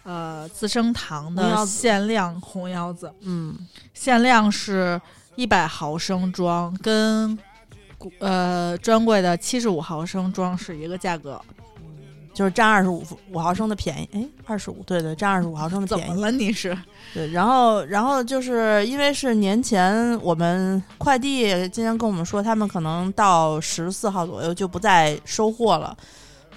[0.04, 3.56] 呃资生堂的限量红腰子，嗯，
[3.94, 5.00] 限量是
[5.34, 7.36] 一百毫升装，跟
[8.20, 11.40] 呃专柜的七十五毫升装是一个价格。
[12.32, 14.08] 就是占二十五五毫升的便宜。
[14.12, 16.10] 哎，二十五，对对，占二十五毫升的便宜。
[16.10, 16.30] 怎么了？
[16.30, 16.76] 你是？
[17.12, 25.96] 对，然后然后就是因为是年前我们快递今天跟我们说，他们可能到十四号左右就不再收货了，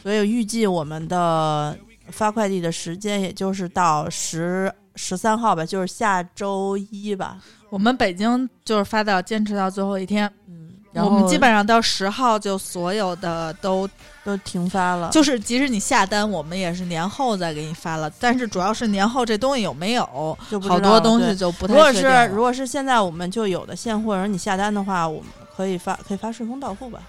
[0.01, 7.37] 所以预计我们的发快递的时间也就是到十十三号吧，就是下周一吧。
[7.69, 10.64] 我们北京就是发到坚持到最后一天，嗯，
[10.95, 13.87] 然后我们基本上到十号就所有的都
[14.23, 15.09] 都停发了。
[15.09, 18.09] 就是，即使你下单，我们也是年后再给你发了。
[18.17, 26.99] 但是主要是年后这东西有没有，就不知好多东西就不太如果是如果是现在我们就有的现货，然后你下单的话，我们可以发可以发顺丰到付吧。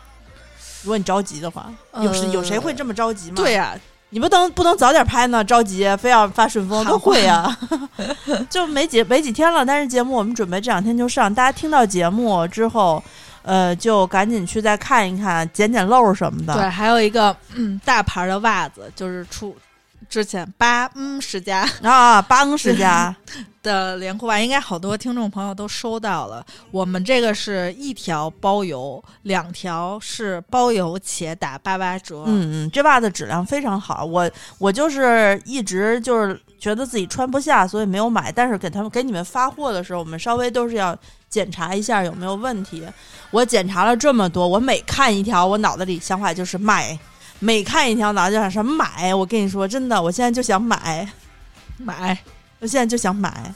[0.82, 1.72] 如果你着急的话，
[2.02, 3.34] 有谁、有谁会这么着急吗？
[3.36, 3.78] 对呀、
[4.10, 5.44] 你不能不能早点拍呢？
[5.44, 7.56] 着急非要发顺丰，喊多贵呀！
[8.50, 13.02] 就没几没几天了，但是节目我们准备这两天就上，大家听到节目之后，
[13.46, 16.52] 呃，就赶紧去再看一看，捡捡漏什么的。
[16.54, 19.56] 对，还有一个嗯大牌的袜子，就是出
[20.08, 23.14] 之前八嗯十家啊，八嗯世家
[23.62, 26.44] 的连裤袜，应该好多听众朋友都收到了。
[26.70, 32.24] 我们这个是一条包邮，两条是包邮且打八八折。
[32.26, 38.30] 嗯嗯，这袜子质量非常好，我我就是一直就是觉得自己穿不下，所以没有买。
[38.30, 40.96] 但是给他们给你们发货的时候，我们稍微都是要
[41.28, 42.86] 检查一下有没有问题。
[43.30, 46.98] 我检查了这么多，我每看一条，我脑子里想法就是买。
[47.38, 49.14] 每看一条，脑子就想什么买？
[49.14, 51.06] 我跟你说，真的，我现在就想买，
[51.76, 52.18] 买，
[52.60, 53.54] 我现在就想买。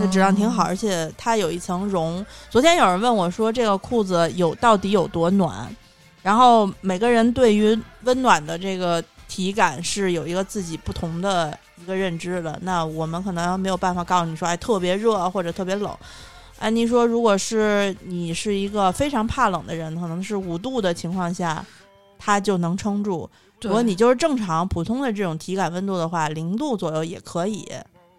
[0.00, 2.24] 这质量挺好，而且它有一层绒。
[2.48, 5.74] 昨天有人问我说，这个裤子有到底有多暖？
[6.22, 12.56] 然后每个人对于温暖的这个体感是有一个自己不同的一个认知的。
[12.62, 15.90] 那我们可能没有办法告诉你说，哎，特别热或者特别冷。
[16.62, 21.64] 安妮说，如果是你是一个非常怕冷的人，可能是五度的情况下。
[22.24, 23.28] 它就能撑住。
[23.62, 27.68] 如果你就是正常普通的这种体感温度的话，零度左右也可以。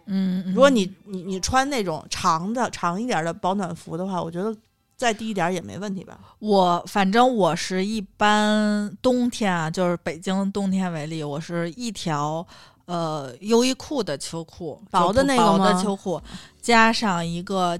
[0.04, 4.54] 嗯，如果你你你穿那种长的长一点的保暖服的话，我觉得
[4.94, 6.20] 再低一点也没问题吧。
[6.38, 12.46] 我反正我是一般冬天啊，就是北京冬天为例，我是一条
[12.84, 16.20] 呃优衣库的秋裤，薄的那个薄的秋裤，
[16.60, 17.78] 加上一个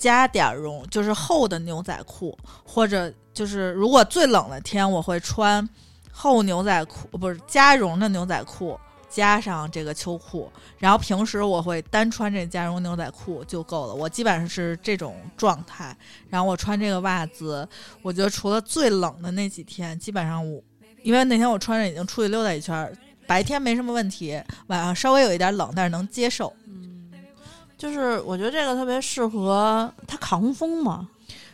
[0.00, 3.12] 加点绒，就是厚的牛仔裤，或者。
[3.32, 5.66] 就是如果最冷的天，我会穿
[6.10, 10.50] 厚牛仔裤，不是加绒的牛仔裤，加上这个秋裤。
[10.78, 13.94] 然后平时我会单穿这加绒牛仔裤就够了。
[13.94, 15.96] 我基本上是这种状态。
[16.28, 17.66] 然后我穿这个袜子，
[18.02, 20.60] 我觉得除了最冷的那几天，基本上我
[21.04, 22.92] 因为那天我穿着已经出去溜达一圈，
[23.28, 26.52] 白天没什么问题，晚上稍微有一点冷，但是能接受。
[27.80, 31.08] 就是我觉得这个特别适合它抗风嘛。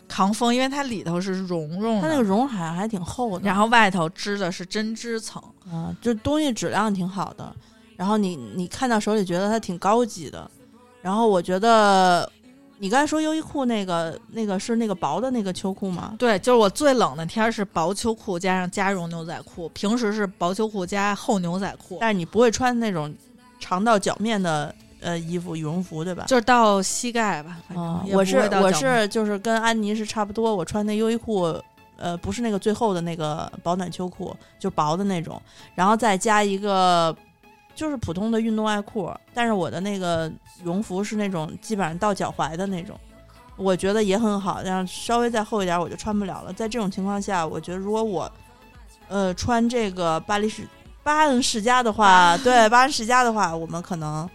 [0.08, 7.52] 抗风，因为它里头是绒绒，它那个绒好像还挺厚的，然后外头织的是针织层，啊，就东西质量挺好的。
[7.96, 10.48] 然后你你看到手里觉得它挺高级的。
[11.02, 12.30] 然后我觉得
[12.78, 16.14] 你刚才说优衣库那个那个是那个薄的那个秋裤吗？
[16.16, 21.98] 对，就是我最冷的天是薄秋裤加上加绒牛仔裤，平时是薄秋裤加厚牛仔裤。
[22.00, 23.12] 但是你不会穿那种
[23.58, 24.72] 长到脚面的。
[25.00, 26.24] 呃，衣服羽绒服对吧？
[26.26, 27.58] 就是到膝盖吧。
[27.74, 30.54] 啊，我是我是就是跟安妮是差不多。
[30.54, 31.54] 我穿那优衣库，
[31.96, 35.40] 呃，不是那个最厚的那个保暖秋裤，就薄的那种，
[35.74, 37.14] 然后再加一个
[37.74, 39.12] 就是普通的运动外裤。
[39.34, 40.28] 但是我的那个
[40.62, 42.98] 羽绒服是那种基本上到脚踝的那种，
[43.56, 44.62] 我觉得也很好。
[44.64, 46.52] 但稍微再厚一点我就穿不了了。
[46.52, 48.32] 在这种情况下，我觉得如果我
[49.08, 50.66] 呃穿这个巴黎世
[51.02, 54.28] 巴恩世家的话， 对巴恩世家的话，我们可能。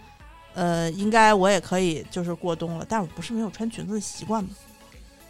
[0.54, 2.86] 呃，应该我也可以，就是过冬了。
[2.88, 4.50] 但我不是没有穿裙子的习惯吗？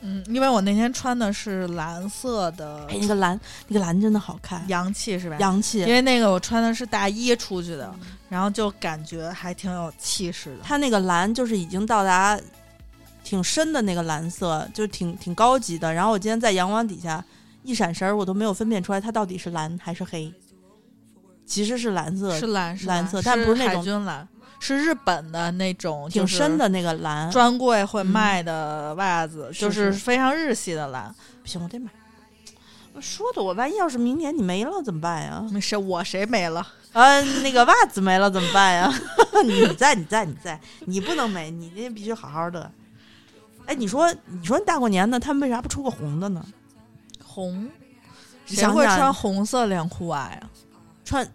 [0.04, 5.36] 嗯，因为我那天穿的是蓝色的，哎，那个蓝，那个蓝真的好看，洋气是吧？
[5.38, 5.78] 洋气。
[5.82, 7.94] 因为那个我穿的是大衣出去的，
[8.28, 10.62] 然后就感觉还挺有气势的。
[10.64, 12.36] 它那个蓝就是已经到达
[13.22, 15.94] 挺深的那个蓝色，就挺挺高级的。
[15.94, 17.24] 然后我今天在阳光底下
[17.62, 20.34] 一闪神儿，我都没有分辨出来它到底是蓝还是黑。
[21.46, 24.26] 其实是蓝色，是蓝，是蓝色，但不是那种蓝。
[24.64, 31.12] 是日本的那种挺深的那个蓝，专柜会卖的袜子，就是非常日系的蓝。
[31.42, 31.90] 不行，我得买。
[32.92, 35.44] 我说的，我万一要是明年你没了怎么办呀？
[35.50, 36.64] 没事，我谁没了？
[36.92, 38.92] 嗯，那个袜子没了怎么办呀？
[39.44, 42.70] 你在，你在，你在，你不能没，你那必须好好的。
[43.66, 46.44] 哎，你说，你说大过年的，他们为啥不出个红的呢？
[47.24, 47.68] 红，
[48.46, 50.40] 谁会穿红色连裤袜呀？
[51.04, 51.28] 穿。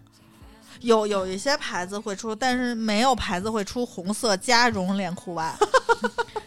[0.80, 5.54] 有有一些牌子会出，但是没有牌子会出红色加绒连裤袜。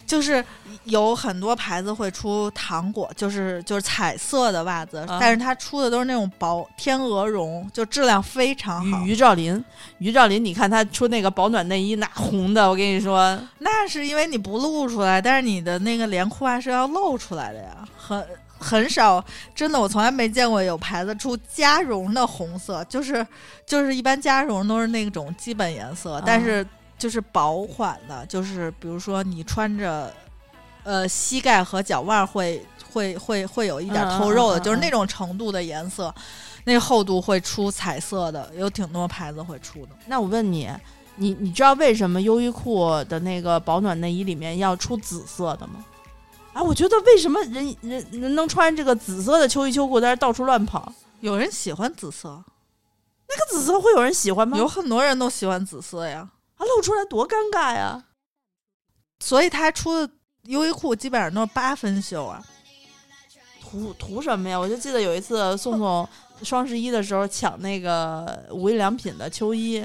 [0.06, 0.44] 就是
[0.84, 9.06] 有很多牌子会出糖果，就是就是彩色的袜子，但是它出的都是那种薄天鹅绒，就质量非常好。
[9.06, 9.64] 于兆林，
[9.98, 18.22] 于兆林，你看他出那个保暖内衣，那红的，我跟你说，那是因为你不露出来，但是你的那个连裤袜是要露出来的呀，很。
[18.62, 19.22] 很少，
[19.54, 23.26] 真的，我从来没见过有牌子出加绒的红色，就是
[23.66, 30.12] 就是一般加绒都是那种基本颜色，但是就是薄款的，就是比如说你穿着，
[30.84, 36.14] 呃，膝盖和脚腕会会会会有一点透肉的，就是那种程度的颜色，
[36.64, 39.90] 那厚度会出彩色的，有挺多牌子会出的。
[40.06, 40.70] 那我问你，
[41.16, 45.84] 你你知道为什么优衣库的那个保暖内衣里面要出紫色的吗？
[46.52, 50.92] 啊，我觉得为什么人人人能穿这个紫色的秋衣秋裤在这到处乱跑？
[51.20, 52.28] 有人喜欢紫色，
[53.28, 54.58] 那个紫色会有人喜欢吗？
[54.58, 58.04] 有很多人都喜欢紫色呀，啊，露出来多尴尬呀！
[59.20, 62.44] 所以他出的优衣库基本上都是八分袖啊，
[63.72, 64.58] 图图什么呀？
[64.58, 66.06] 我就记得有一次宋宋
[66.42, 69.82] 双十一的时候抢那个无印良品的秋衣，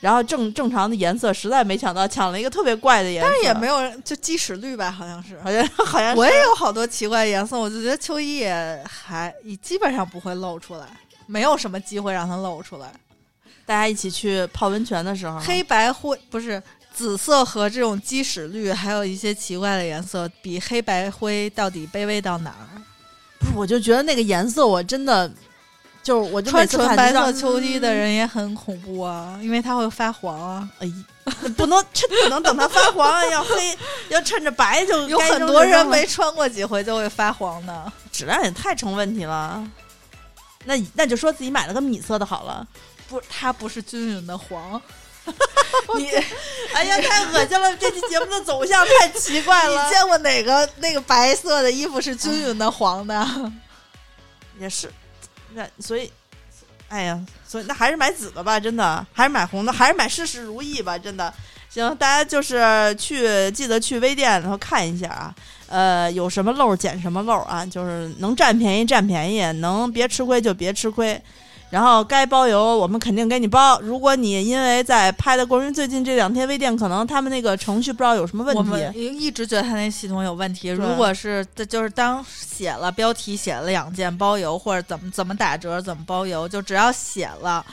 [0.00, 5.40] 然后正正常的颜色实在没抢到，抢了一个特别怪的颜色，但是也没有人就鸡屎绿吧，好像是。
[5.40, 9.32] 好像好像我也有好多奇怪的颜色，我就觉得秋衣也还
[9.62, 10.86] 基本上不会露出来，
[11.26, 12.90] 没有什么机会让它露出来。
[13.66, 22.77] 大家一起去泡温泉的时候，黑白灰不是紫色和这种基石绿，还有一些奇怪的颜色，比黑白灰到底卑微到哪儿？
[23.38, 25.30] 不是，我就觉得那个颜色我真的
[26.02, 30.68] 就是我就穿纯白色秋衣的人也很恐怖啊，因为它会发黄啊。
[30.80, 30.90] 哎，
[31.56, 33.78] 不能趁不能等它发黄啊，要黑
[34.08, 37.92] 要趁着白就有很多人没穿过几回就会发黄的。
[38.10, 39.64] 质量也太成问题了。
[40.64, 42.66] 那那就说自己买了个米色的好了。
[43.08, 44.80] 不，它不是均匀的黄。
[45.96, 46.08] 你
[46.72, 47.76] 哎呀，太恶心了！
[47.76, 49.90] 这期节目的走向太奇怪了 你。
[49.90, 53.52] 见过哪个那个白色的衣服是均匀的 黄的？
[54.60, 54.90] 也是，
[55.54, 56.10] 那所以，
[56.88, 61.32] 哎呀，所以那还是买紫的吧，真的，还是买红的，还是买事事如意吧，真的。
[61.70, 65.34] 行，大家就是去记得去微店，然后看一下啊，
[65.68, 71.20] 呃，有什么漏捡什么漏啊，就是能占便宜占便宜，能别吃亏就别吃亏。
[71.70, 73.78] 然后该包邮我们肯定给你包。
[73.80, 80.68] 如果你因为在拍的过程中，最近这两天微店可能他们那个程序不知道有什么问题我，们一直觉得他那系统有问题。
[80.70, 87.64] 如果是就是当写了标题写了两件包邮，或者怎么怎么打折怎么包邮，就只要写了。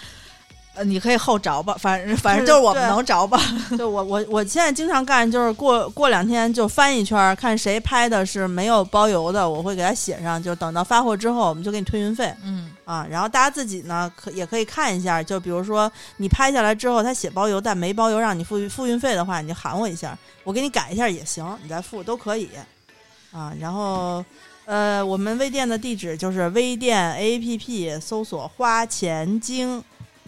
[0.76, 3.40] 呃，你可以后着吧，反正反正就是我们能着吧。
[3.78, 13.08] 就我我我现在经常干，就是过过两天就翻一圈儿，看谁拍的是没有包邮的，我会给他写上，就等到发货之后，我们就给你退运费嗯，啊。
[13.10, 22.50] 然后大家自己呢，可也可以看一下，就比如说你拍下来之后，他写包邮但没包邮，让你付付运费的话，你就喊我一下，我给你改一下也行，你再付都可以
[23.32, 23.54] 啊。
[23.62, 24.24] 然后
[24.66, 29.82] 呃，我们微店的地址就是微店 APP 搜索“花钱精”。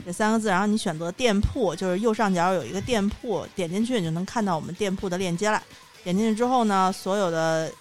[0.05, 5.61] 这三个字，然后你选择店铺，就是右上角有一个店铺，点进去你就能看到我们店铺的链接了。
[6.03, 7.71] 点进去之后呢，所有的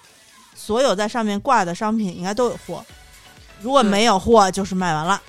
[0.54, 2.84] 所有在上面挂的商品应该都有货，
[3.60, 5.20] 如果没有货就是卖完了。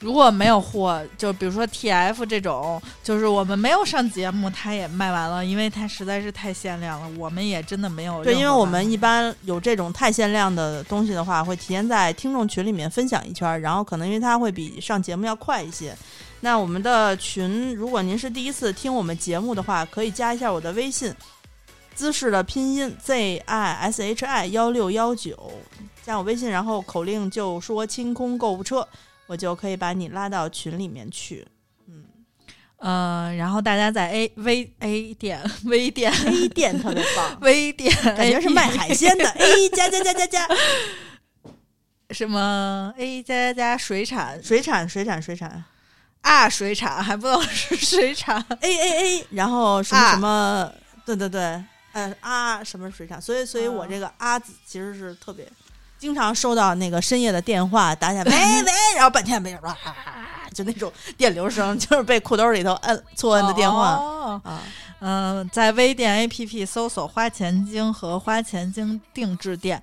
[0.00, 15.96] 如果没有货，就比如说 TF 这种，就是我们没有上节目，它也卖完了，因为它实在是太限量了，我们也真的没有对，因为我们一般有这种太限量的东西的话，会提前在听众群里面分享一圈儿，然后可能因为它会比上节目要快一些。
[16.44, 21.14] 那我们的群，如果您是第一次听我们节目的话，可以加一下我的微信，
[21.94, 25.52] 姿势的拼音 Z I S H I 幺六幺九，
[26.02, 28.86] 加我微信，然后口令就说清空购物车，
[29.28, 31.46] 我就可以把你拉到群里面去。
[31.86, 32.04] 嗯
[32.78, 39.24] 嗯、然后大家在 a v a 店 微店，A 店特别棒， 微店，感觉是卖海鲜的。
[39.30, 40.48] A 加加加加加，
[42.10, 45.64] 什么 A 加加加水产水产水产水产。
[46.22, 48.44] 啊水产还不能是水产。
[48.60, 50.72] A A A，然后什么啊什么，
[51.04, 55.46] 对对对，呃啊什么水产，所以所以我啊这个啊字其实是特别
[55.98, 59.76] 经常收到那个深夜的电话打起来，喂喂，然后半天没人，哇，
[60.52, 64.40] 就那种电流声，就是被裤兜里头摁错摁的电话、哦。
[64.44, 64.60] 啊。
[65.04, 69.82] 嗯、在微店 APP 搜索“花钱精”和“花钱精定制店”，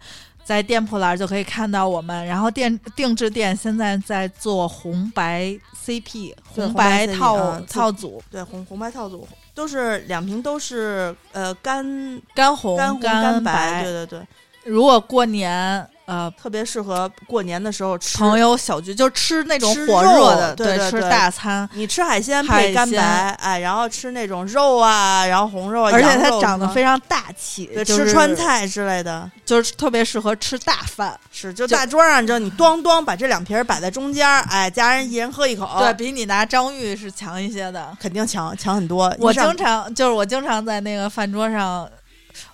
[0.50, 2.26] 在店铺栏就可以看到我们。
[2.26, 11.86] 然后店定制店现在在做红白 CP 红白套、啊套组，对，红红白套组都是两瓶都是呃干
[12.34, 14.28] 干红干红干白，对对对，
[14.66, 18.18] 如果过年呃特别适合过年的时候吃。
[18.18, 21.70] 朋友小聚，就吃那种火热的，吃对对对大餐。
[21.74, 37.96] 你吃海鲜海配干白，哎，然后吃那种肉啊，然后红肉啊，而且它长得非常大气，吃川菜之类的，就是特别适合吃大饭，是就就大桌上，就你咣咣把这两瓶儿摆在中间儿，哎，家人一人喝一口，对，比你拿张裕是强一些的。
[38.00, 39.14] 肯定强强很多。
[39.20, 41.90] 我经常就是我经常在那个饭桌上，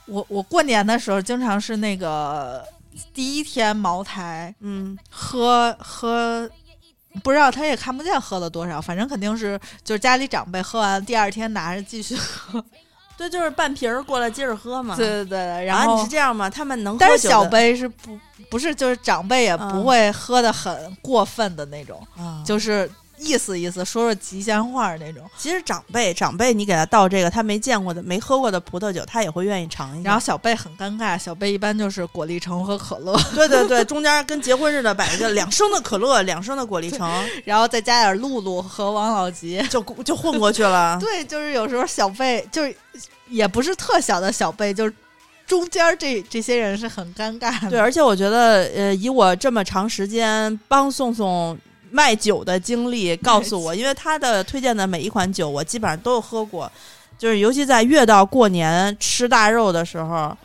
[0.06, 2.64] 我我过年的时候经常是那个
[3.14, 6.50] 第一天茅台嗯，喝喝。
[7.24, 12.62] 不知道他也看不见喝了多少，反正肯定是就是家里长辈喝完，第二天拿着继续喝。
[13.18, 14.98] 对，就是半瓶儿过来接着喝嘛。
[14.98, 16.50] 对对对，然啊，后、你是这样吗？
[16.50, 18.20] 他们能喝但是小杯是不
[18.50, 25.24] 不是就是长辈也不嗯会喝的很过分的那种，啊，就是意思意思，说说吉祥话那种。
[25.38, 30.10] 其实长辈长辈，你给他倒这个他没见过的、没喝过的葡萄酒，他也会愿意尝一下。
[30.10, 39.62] 然后小贝很尴尬，小贝一般就是果粒橙和可乐，对对对，中间跟结婚似的摆一个两升的可乐，两升的果粒橙， 然后再加点露露和王老吉。
[39.70, 40.98] 就就混过去了。
[41.02, 42.76] 对，就是有时候小贝就是
[43.30, 44.94] 也不是特小的小贝，就是
[45.48, 47.70] 中间儿这这些人是很尴尬的。
[47.70, 51.58] 对，而且我觉得，呃，以我这么长时间帮宋宋
[51.96, 56.70] 卖酒的经历，告诉我，因为他的推荐的每一款酒，我基本上都有喝过，
[57.18, 60.36] 就是尤其在越到过年吃大肉的时候，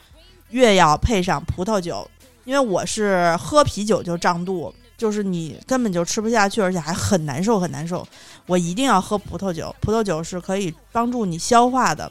[0.51, 2.09] 越要配上葡萄酒，
[2.45, 8.07] 因为我是喝啤酒就胀肚，就是你根本就吃不下去，而且还很难受，很难受。
[8.47, 12.11] 我一定要喝葡萄酒，葡萄酒是可以帮助你消化的。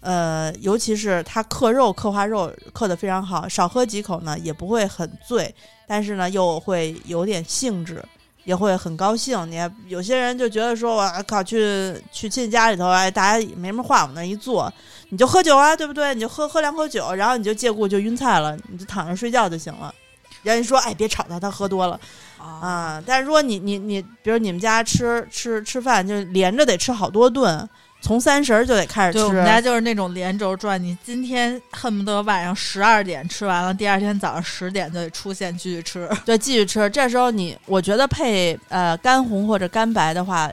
[0.00, 5.54] 呃，尤其是它克肉克花肉克的非常好，少喝几口呢也不会很醉，
[5.86, 8.02] 但是呢又会有点兴致，
[8.50, 9.48] 也会很高兴。
[9.48, 14.72] 你有些人就觉得说，我靠，去去亲戚家里头，哎，大家也没什么话往那一坐，
[15.10, 16.12] 你就喝酒啊，对不对？
[16.16, 19.94] 你就喝喝两口酒，然后你就借故就晕菜了，你就躺着睡觉就行了。
[20.42, 22.00] 人家说，哎，别吵他，他喝多了
[22.38, 23.00] 啊。
[23.06, 27.68] 但是如果你你你，比如你们家吃吃吃饭，就连着得吃好多顿。
[28.00, 30.82] 从三十儿就得开始吃，我们家就是那种连轴转。
[30.82, 36.08] 你今天恨不得晚上十二点吃完了，第二天早上十点就得出现继续吃。
[36.24, 36.88] 对，继续吃。
[36.90, 40.50] 这时候你，我觉得配呃干红或者干白的话，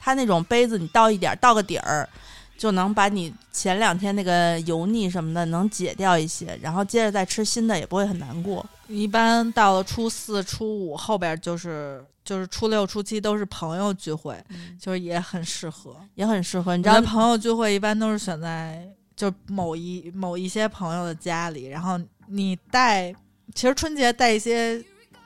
[0.00, 2.08] 它那种杯子你倒一点，倒个底儿，
[2.62, 8.64] 就能把你前两天那个油腻什么的能解掉一些，然后接着再吃新的也不会很难过。
[8.86, 12.04] 一般到了初四、初五后边就是。
[12.24, 14.40] 就是初六、初七都是朋友聚会，
[14.78, 16.76] 就是也很适合，也很适合。
[16.76, 21.98] 你知道，朋友聚会一般都是选在就某一某一些朋友的家里，然后
[22.28, 23.12] 你带，
[23.56, 24.80] 其实春节带一些。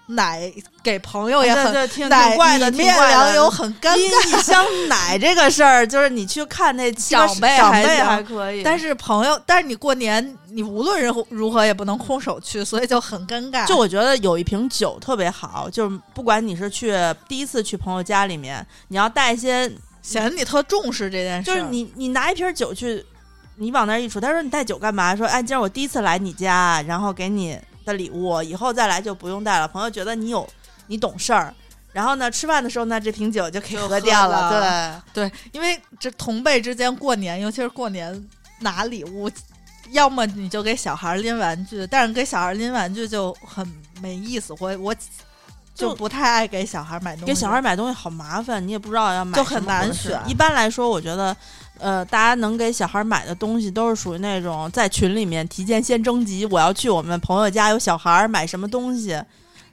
[0.09, 0.53] 奶
[0.85, 3.97] 给朋友也很挺怪的，面粮油很尴尬。
[3.97, 13.67] 一箱奶这个事儿，就是你去看那长辈长辈还可以，但是朋友，但是你过年你无论如如何也不能空手去，所以就很尴尬。
[13.67, 16.95] 就我觉得有一瓶酒特别好，就是不管你是去
[17.27, 19.69] 第一次去朋友家里面，你要带一些，
[20.03, 21.51] 显得你特重视这件事。
[21.51, 23.05] 就是你你拿一瓶酒去，
[23.57, 25.17] 你往那儿一杵，他说你带酒干嘛？
[25.17, 27.59] 说哎，今儿我第一次来你家，然后给你。
[27.87, 29.67] 的礼物以后再来就不用带了。
[29.67, 30.47] 朋友觉得你有
[30.89, 31.55] 你懂事儿，
[31.93, 35.01] 然后呢，吃饭的时候呢，这瓶酒就可以喝掉了。
[35.15, 38.29] 对对，因为这同辈之间过年，尤其是过年
[38.61, 39.31] 拿礼物，
[39.93, 43.67] 要么你就给小孩拎玩具，但是给小孩拎玩具就很
[44.03, 44.53] 没意思。
[44.59, 44.95] 我我
[45.75, 50.21] 就不太爱给小孩买东西，给小孩买东西好麻烦，你也不知道要买，就很难选。
[50.27, 51.35] 一般来说，我觉得。
[51.79, 59.21] 呃，大家能给小孩买的东西都是属于那种在群里面提前先征集，我要去我们朋友家有小孩买什么东西。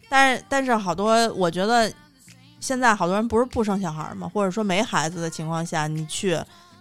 [0.09, 1.91] 但是，但是好多我觉得
[2.59, 6.37] 现在好多人不是不生小孩嘛，或者说没孩子的情况下，你去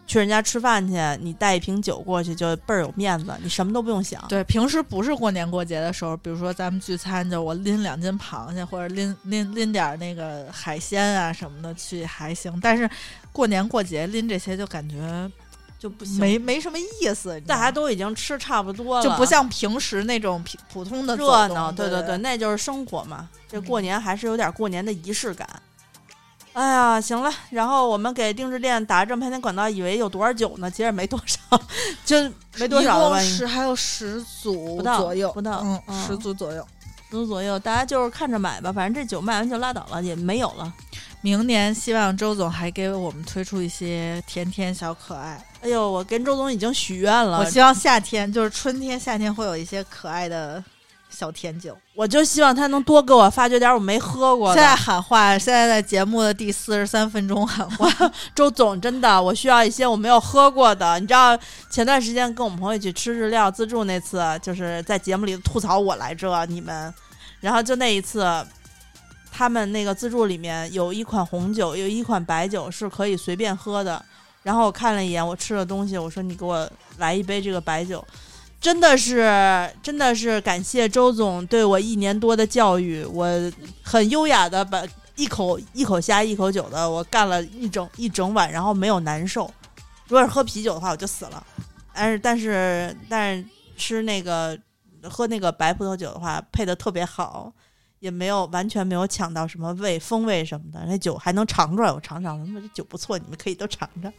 [0.06, 4.22] 去人家吃饭去，你带一瓶酒过去就倍儿有面子，你什么都不用想。
[4.28, 12.90] 对，平时不是过年过节的时候，比如说咱们聚餐，就我拎两斤螃蟹或者拎拎拎点那个海鲜啊什么的去还行，但是。
[13.32, 15.30] 过年过节拎这些就感觉
[15.78, 21.72] 就不没没什么意思，大家都已经吃差不多了，就不像平时那种普普通的热闹。
[21.72, 23.28] 对对对，那就是生活嘛。
[23.48, 25.48] 这过年还是有点过年的仪式感。
[26.52, 30.70] 哎呀，行了，然后我们给定制店打这么半天广告，以为有多少酒呢？
[30.70, 31.38] 其实没多少，
[32.04, 32.98] 就没多少。
[32.98, 36.64] 一共是还有十组左右，不到嗯十组左右，
[37.20, 40.72] 十左右，大家就是看着买吧，反正这酒卖完就拉倒了，也没有了。
[41.20, 45.40] 明年希望周总还给我们推出一些甜甜小可爱。
[45.60, 50.62] 哎呦，我跟周总已经许愿了，我希望夏天就是春天、夏天会有一些可爱的
[51.16, 51.76] 小甜酒。
[51.94, 54.52] 我就希望他能多给我发掘点我没喝过。
[54.54, 57.88] 现在喊话，现在在节目的第四十三分钟喊话，
[58.34, 60.98] 周总真的，我需要一些我没有喝过的。
[60.98, 61.38] 你知道
[61.70, 66.92] 前段时间跟我们朋友一起吃日料自助那次，就是在节目里吐槽我来着，你们，
[67.40, 68.26] 然后就那一次。
[69.34, 74.04] 他们那个自助里面有一款红酒，有一款白酒是可以随便喝的。
[74.42, 78.06] 然后我看了一眼我吃的东西，我说你给我来一杯这个白酒，
[78.62, 83.26] 真的是真的是感谢周总对我一年多的教育，我
[83.82, 84.84] 很优雅的把
[85.16, 89.52] 一口一口虾一口酒的我干了一整一整晚，然后没有难受。
[90.06, 91.44] 如果是喝啤酒的话，我就死了。
[91.92, 93.44] 但是但是但是
[93.76, 94.56] 吃那个
[95.10, 97.52] 喝那个白葡萄酒的话，配的特别好。
[98.02, 104.12] 也没有完全没有抢到什么味风味什么的，那酒还能尝出来，我尝尝，他妈这酒不错，你们可以都尝尝。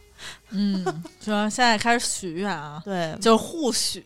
[0.48, 0.82] 嗯，
[1.20, 4.02] 说现在开始许愿啊，对，就是互许。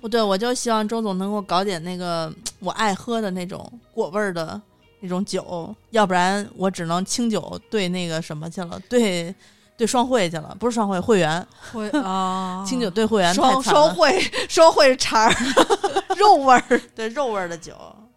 [0.00, 4.58] 不 对，我就希望周总能给我搞点那个我爱喝的那种果味儿的
[5.00, 9.34] 那种酒，要不然我只能清酒兑那个什么去了，兑
[9.76, 14.18] 兑双汇去了，不是双汇会员会啊， 清酒兑会员双双汇
[14.48, 15.30] 双汇肠
[16.16, 18.09] 肉味儿，对肉味儿的酒，行。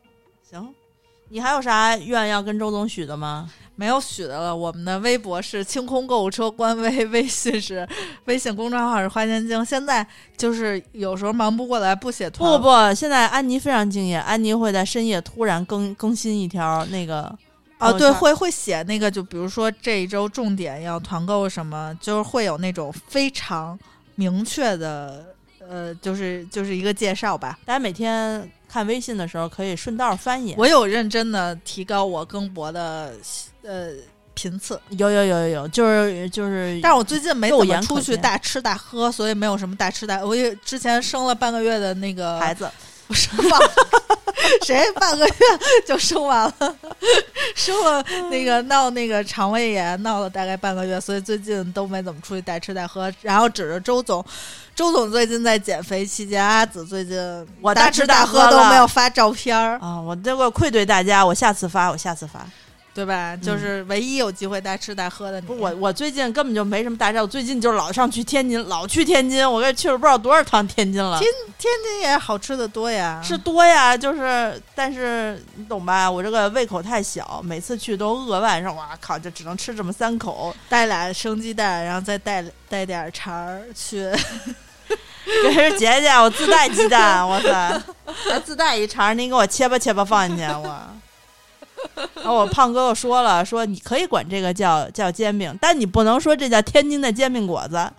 [1.34, 3.50] 你还有啥愿要跟周总许的吗？
[3.76, 4.56] 没有许的了。
[4.56, 7.88] 我们的微博是清空购物车官微，微信是
[8.26, 9.66] 微信公众号是花千精。
[9.66, 10.06] 现在
[10.38, 12.48] 就是有时候忙不过来，不写团。
[12.52, 17.36] 不不，现在安妮非常敬业，安妮会在深夜突然更更新一条那个。
[17.80, 23.78] 哦，对，会会写那个，就比如说这一周重点要团购什么，就是会有那种非常
[24.14, 25.33] 明确的，
[25.70, 27.58] 呃，就是就是一个介绍吧。
[27.66, 30.56] 大家每天看微信的时候可以顺道翻译。
[30.58, 33.14] 我有认真的提高我更博的
[33.64, 33.92] 呃
[34.34, 40.24] 频次，有有有有有，就是就是，但是我最近没怎么出去大吃大喝，所以没有什么大吃大。
[40.26, 42.70] 我也之前生了半个月的那个孩子。
[43.14, 43.62] 生完，
[44.66, 45.34] 谁半个月
[45.86, 46.76] 就生完了？
[47.56, 53.12] 生了那个闹那个肠胃炎，闹了大概半个月，所以最近都没怎么出去带吃带喝。
[53.22, 54.24] 然后指着周总，
[54.76, 57.18] 周总最近在减肥期间，阿紫最近
[57.62, 60.02] 我大吃大喝都没有发照片儿啊！
[60.02, 62.46] 我这个愧对大家，我下次发，我下次发。
[62.94, 63.36] 对吧？
[63.36, 65.42] 就是唯一有机会带吃带喝的。
[65.42, 69.50] 不，我我最近根本就没什么大招，我最近就是老上去天津，老去天津。
[69.50, 71.20] 我跟去了不知道多少趟天津了。
[71.20, 71.28] 天
[71.58, 73.98] 天津也好吃的多呀，是多呀。
[73.98, 76.10] 就是，但是你懂吧？
[76.10, 84.12] 我这个胃口太小，每次去都饿晚上，哇靠，就只能吃这么三口，带俩生鸡蛋，然后再带带点肠儿去。
[85.26, 87.50] 给人姐姐，我自带鸡蛋，我操，
[88.30, 90.80] 还 自带一肠，您给我切吧切吧放进去，我。
[92.16, 97.92] 然后我胖哥哥说了，说你可以管这个叫叫煎饼，但你不能说这叫天津的煎饼果子，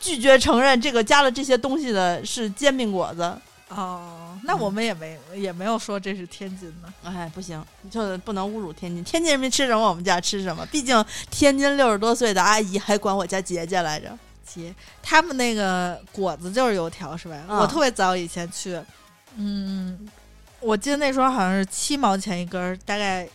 [0.00, 3.34] 拒绝承认这个加了这些东西的是煎饼果子。
[3.68, 7.10] 哦，那我们也没也没有说这是天津的。
[7.10, 9.02] 哎，不行，就不能侮辱天津。
[9.02, 10.66] 天津人民吃什么，我们家吃什么。
[10.66, 14.10] 毕竟天津六十多岁的阿姨还管我家姐姐来着。
[14.44, 17.36] 姐，他们那个果子就是油条是吧？
[17.48, 18.78] 我特别早以前去，
[19.36, 20.06] 嗯。
[20.62, 23.28] 我记得那时候好像是七毛钱一根，大概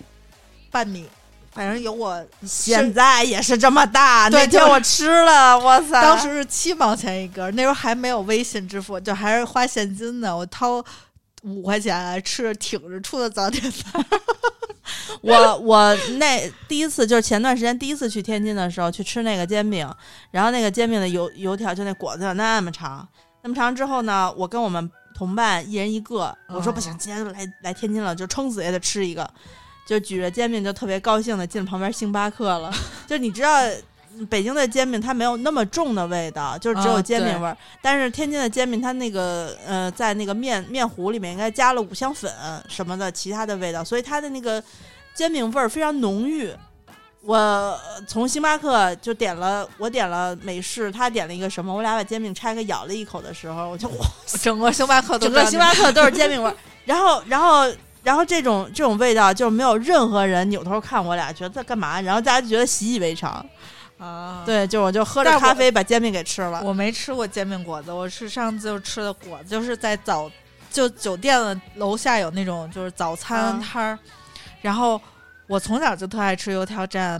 [0.71, 1.05] 半米，
[1.51, 4.29] 反正有我现在也是这么大。
[4.31, 6.01] 那天我吃了，哇塞！
[6.01, 10.35] 当时是七毛钱一根，那时候还没有微信支付，就还是花现金的。
[10.35, 10.83] 我掏
[11.43, 14.05] 五块钱来吃，挺着出的早点餐。
[15.21, 19.85] 我我那第一次就是前段时间第一次去天津的时候去吃那个煎饼，
[20.31, 23.05] 然后那个煎饼的油油条就那果子有那么长，
[23.41, 24.89] 那么长之后呢，我跟我们。
[25.17, 29.27] 同伴一人一个，我说不行，今天来来天津了，就撑死也得吃一个，
[29.87, 32.71] 就举着煎饼就特别高兴的进旁边星巴克了。
[33.07, 33.49] 就你知道，
[34.29, 37.57] 北京的煎饼它没有那么重的味道，就是只有煎饼味儿。
[37.81, 42.31] 但是天津的煎饼它那个呃，在那个面面糊里面应该加了五香粉
[42.69, 44.63] 什么的其他的味道，所以它的那个
[45.15, 46.53] 煎饼味儿非常浓郁。
[47.27, 51.73] 我从星巴克就点了，我点了美式，他点了一个什么？
[51.73, 54.07] 我俩把煎饼拆开咬了一口的时候，我就 哇，
[54.41, 56.55] 整个星巴克，整个星巴克都是煎饼味儿。
[56.85, 57.69] 然后，然后，
[58.01, 61.99] 然后这种这种味道，就没有任何人扭头看我俩，觉得在干嘛？
[61.99, 63.45] 然后大家就觉得习以为常
[63.97, 64.43] 啊。
[64.45, 66.61] 对，就我就喝着咖啡把煎饼给吃了。
[66.63, 70.31] 我没吃过煎饼果子，我是上次就吃的果子，就是在早
[70.71, 73.99] 就酒店的楼下有那种就是早餐摊儿，
[74.61, 74.97] 然后。
[75.47, 77.19] 我从小就特爱吃油条蘸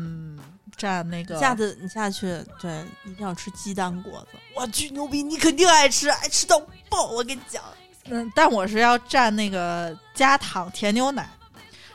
[0.78, 1.40] 蘸那个。
[1.40, 2.28] 下次你下去，
[2.60, 4.38] 对，一定要吃鸡蛋果子。
[4.54, 5.24] 我去牛逼！
[5.24, 6.60] 你肯定爱吃，爱吃到
[6.90, 7.08] 爆！
[7.08, 7.64] 我跟你讲，
[8.10, 11.30] 嗯，但我是要蘸那个加糖甜牛奶，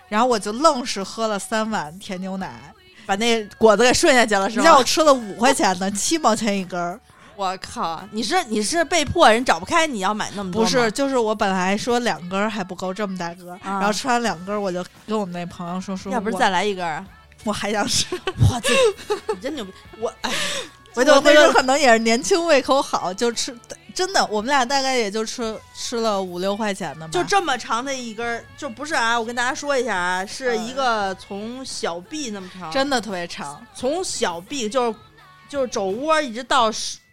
[0.08, 2.72] 然后我就愣是喝了三碗甜牛奶，
[3.04, 4.62] 把那果子给顺下去了，是吧？
[4.62, 6.98] 你让我吃了五块钱的，七毛钱一根儿。
[7.36, 8.02] 我靠！
[8.10, 10.62] 你是你是被迫人找不开，你要买那么多？
[10.62, 17.06] 不是，就是我本来说两根还不够，这么大个，然后吃完两根，我就跟我们那朋友说说，要不是再来一根，
[17.44, 18.06] 我还想吃。
[18.12, 18.74] 我这
[19.34, 19.72] 你真牛逼！
[19.98, 20.30] 我哎，
[20.92, 23.56] 回头那时候可能也是年轻胃口好，就吃。
[23.94, 29.20] 真的，我们俩大概也就吃吃了五六块钱的，就这么长的一根，就不是啊！
[29.20, 34.98] 我跟大家说一下啊，是一个从小臂那么长，真的特别长，从小臂就是
[35.46, 36.70] 就是肘窝一直到。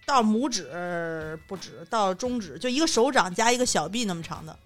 [0.09, 4.57] 到拇指不止，到中指就一个手掌加一个小臂那么长的，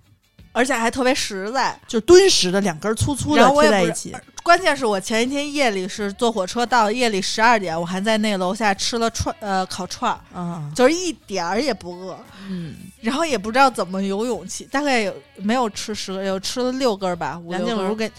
[0.54, 4.16] 而且还特别实在，就敦实的两根粗粗的贴在一起。
[4.42, 12.18] 关键是我前一天夜里是坐火车到，夜里十二点我还在那楼下吃了串呃烤串，嗯，就是一点儿也不饿，
[12.48, 18.10] 嗯，然后也不知道怎么有勇气，大概有没有吃十个，有吃了六根吧，五六根给。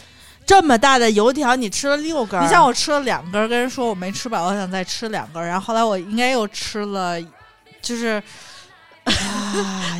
[0.47, 2.43] 这么大的油条，你吃了六根？
[2.45, 5.45] 你像我吃了两根，跟人说我没吃饱，我想再吃两根。
[5.45, 7.21] 然后后来我应该又吃了，
[7.81, 8.23] 就是，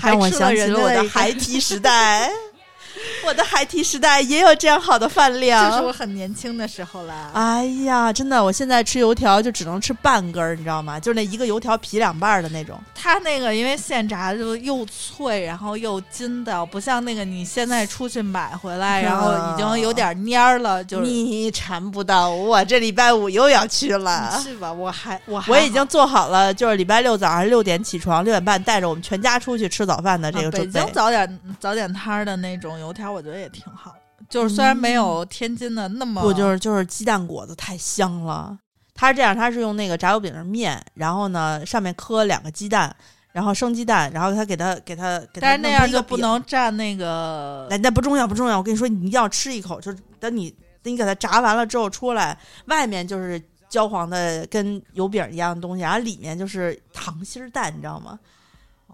[0.03, 2.31] 让我想起了我的孩提时代。
[3.27, 7.31] 我的孩提时代也有这样好的饭量，这是我很年轻的时候啦。
[7.35, 10.99] 哎呀，真的，我现在吃油条就只能吃半根儿，你知道吗？
[11.01, 12.81] 就是那一个油条皮两半儿的那种。
[12.95, 20.83] 它那个因为现炸就又脆，然后又筋道，不像那个你现在出去买回来， 然后已经有点蔫儿了。
[20.85, 24.41] 就是你馋不到我，这礼拜五又要去了。
[24.43, 24.73] 是吧？
[24.73, 30.81] 我还我我已经做好了，就是礼拜六早上六点起床，六点半带着我们全家出去吃早饭的这个准备。
[30.81, 33.99] 京早点早点摊儿的那种油条，我觉得也挺好的。
[34.29, 38.57] 就是虽然没有天津的那么不就是就是鸡蛋果子太香了。
[38.95, 42.95] 它是这样，它是用那个炸油饼的面，然后呢上面磕两个鸡蛋，
[43.33, 48.57] 然后生鸡蛋，然后它给它给它给它但是那样就不能蘸那个那那不重要，不重要。
[48.57, 50.49] 我跟你说，你一定要吃一口，就是等你
[50.81, 58.17] 等你给它炸完了之后出来，外面就是焦黄的跟油饼一样的东西，然后里面就是糖心儿蛋，你知道吗？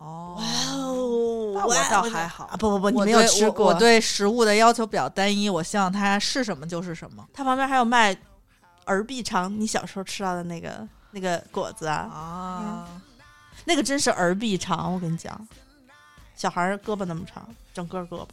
[0.01, 2.57] 哦哇哦，那我倒还好啊！
[2.57, 3.67] 不不不，你我没有吃过。
[3.67, 8.17] 我对食物的要求比较单一，我希望它是什么就是什么它旁边还有卖
[8.87, 12.89] 儿臂肠，你小时候吃到的那个那个果子啊，啊。
[13.67, 15.49] 那个真是儿臂肠，我跟你讲，
[16.35, 18.27] 小孩儿胳膊那么长，整个胳膊。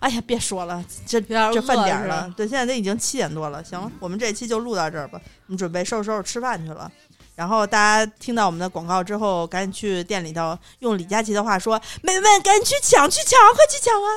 [0.00, 1.82] 哎呀，别说了，这点这饭。
[1.84, 3.64] 点儿了对，现在都已经七点多了。
[3.64, 5.18] 行了，我们这期就录到这儿吧。
[5.46, 6.90] 我们准备收拾收拾吃饭去了。
[7.38, 14.08] 然后大家听到我们的广告之后，赶紧去店里头，用李佳琦的话说：“美们，赶紧去抢，去抢，快去抢啊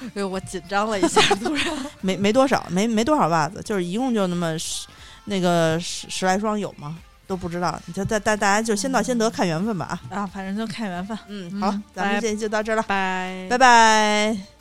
[0.00, 1.64] 哎呦，我紧张了一下，突然！”
[2.00, 4.86] 没没多少，没没多少袜子，就是一共就那么十
[5.26, 6.96] 那个十十来双有吗？
[7.26, 7.78] 都不知道。
[7.84, 10.20] 你就大大大家就先到先得，看缘分吧啊。
[10.20, 11.18] 啊，反正就看缘分。
[11.28, 14.55] 嗯，嗯好，咱们拜这期就到这儿了，拜拜拜。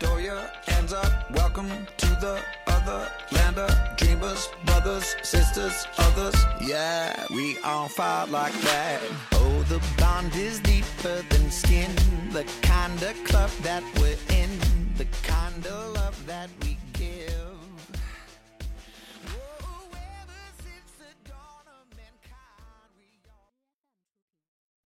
[0.00, 6.36] Throw your hands up, welcome to the other land of dreamers, brothers, sisters, others.
[6.60, 9.00] Yeah, we all fire like that.
[9.32, 11.90] Oh, the bond is deeper than skin.
[12.30, 14.50] The kind of club that we're in,
[14.96, 16.67] the kind of love that we.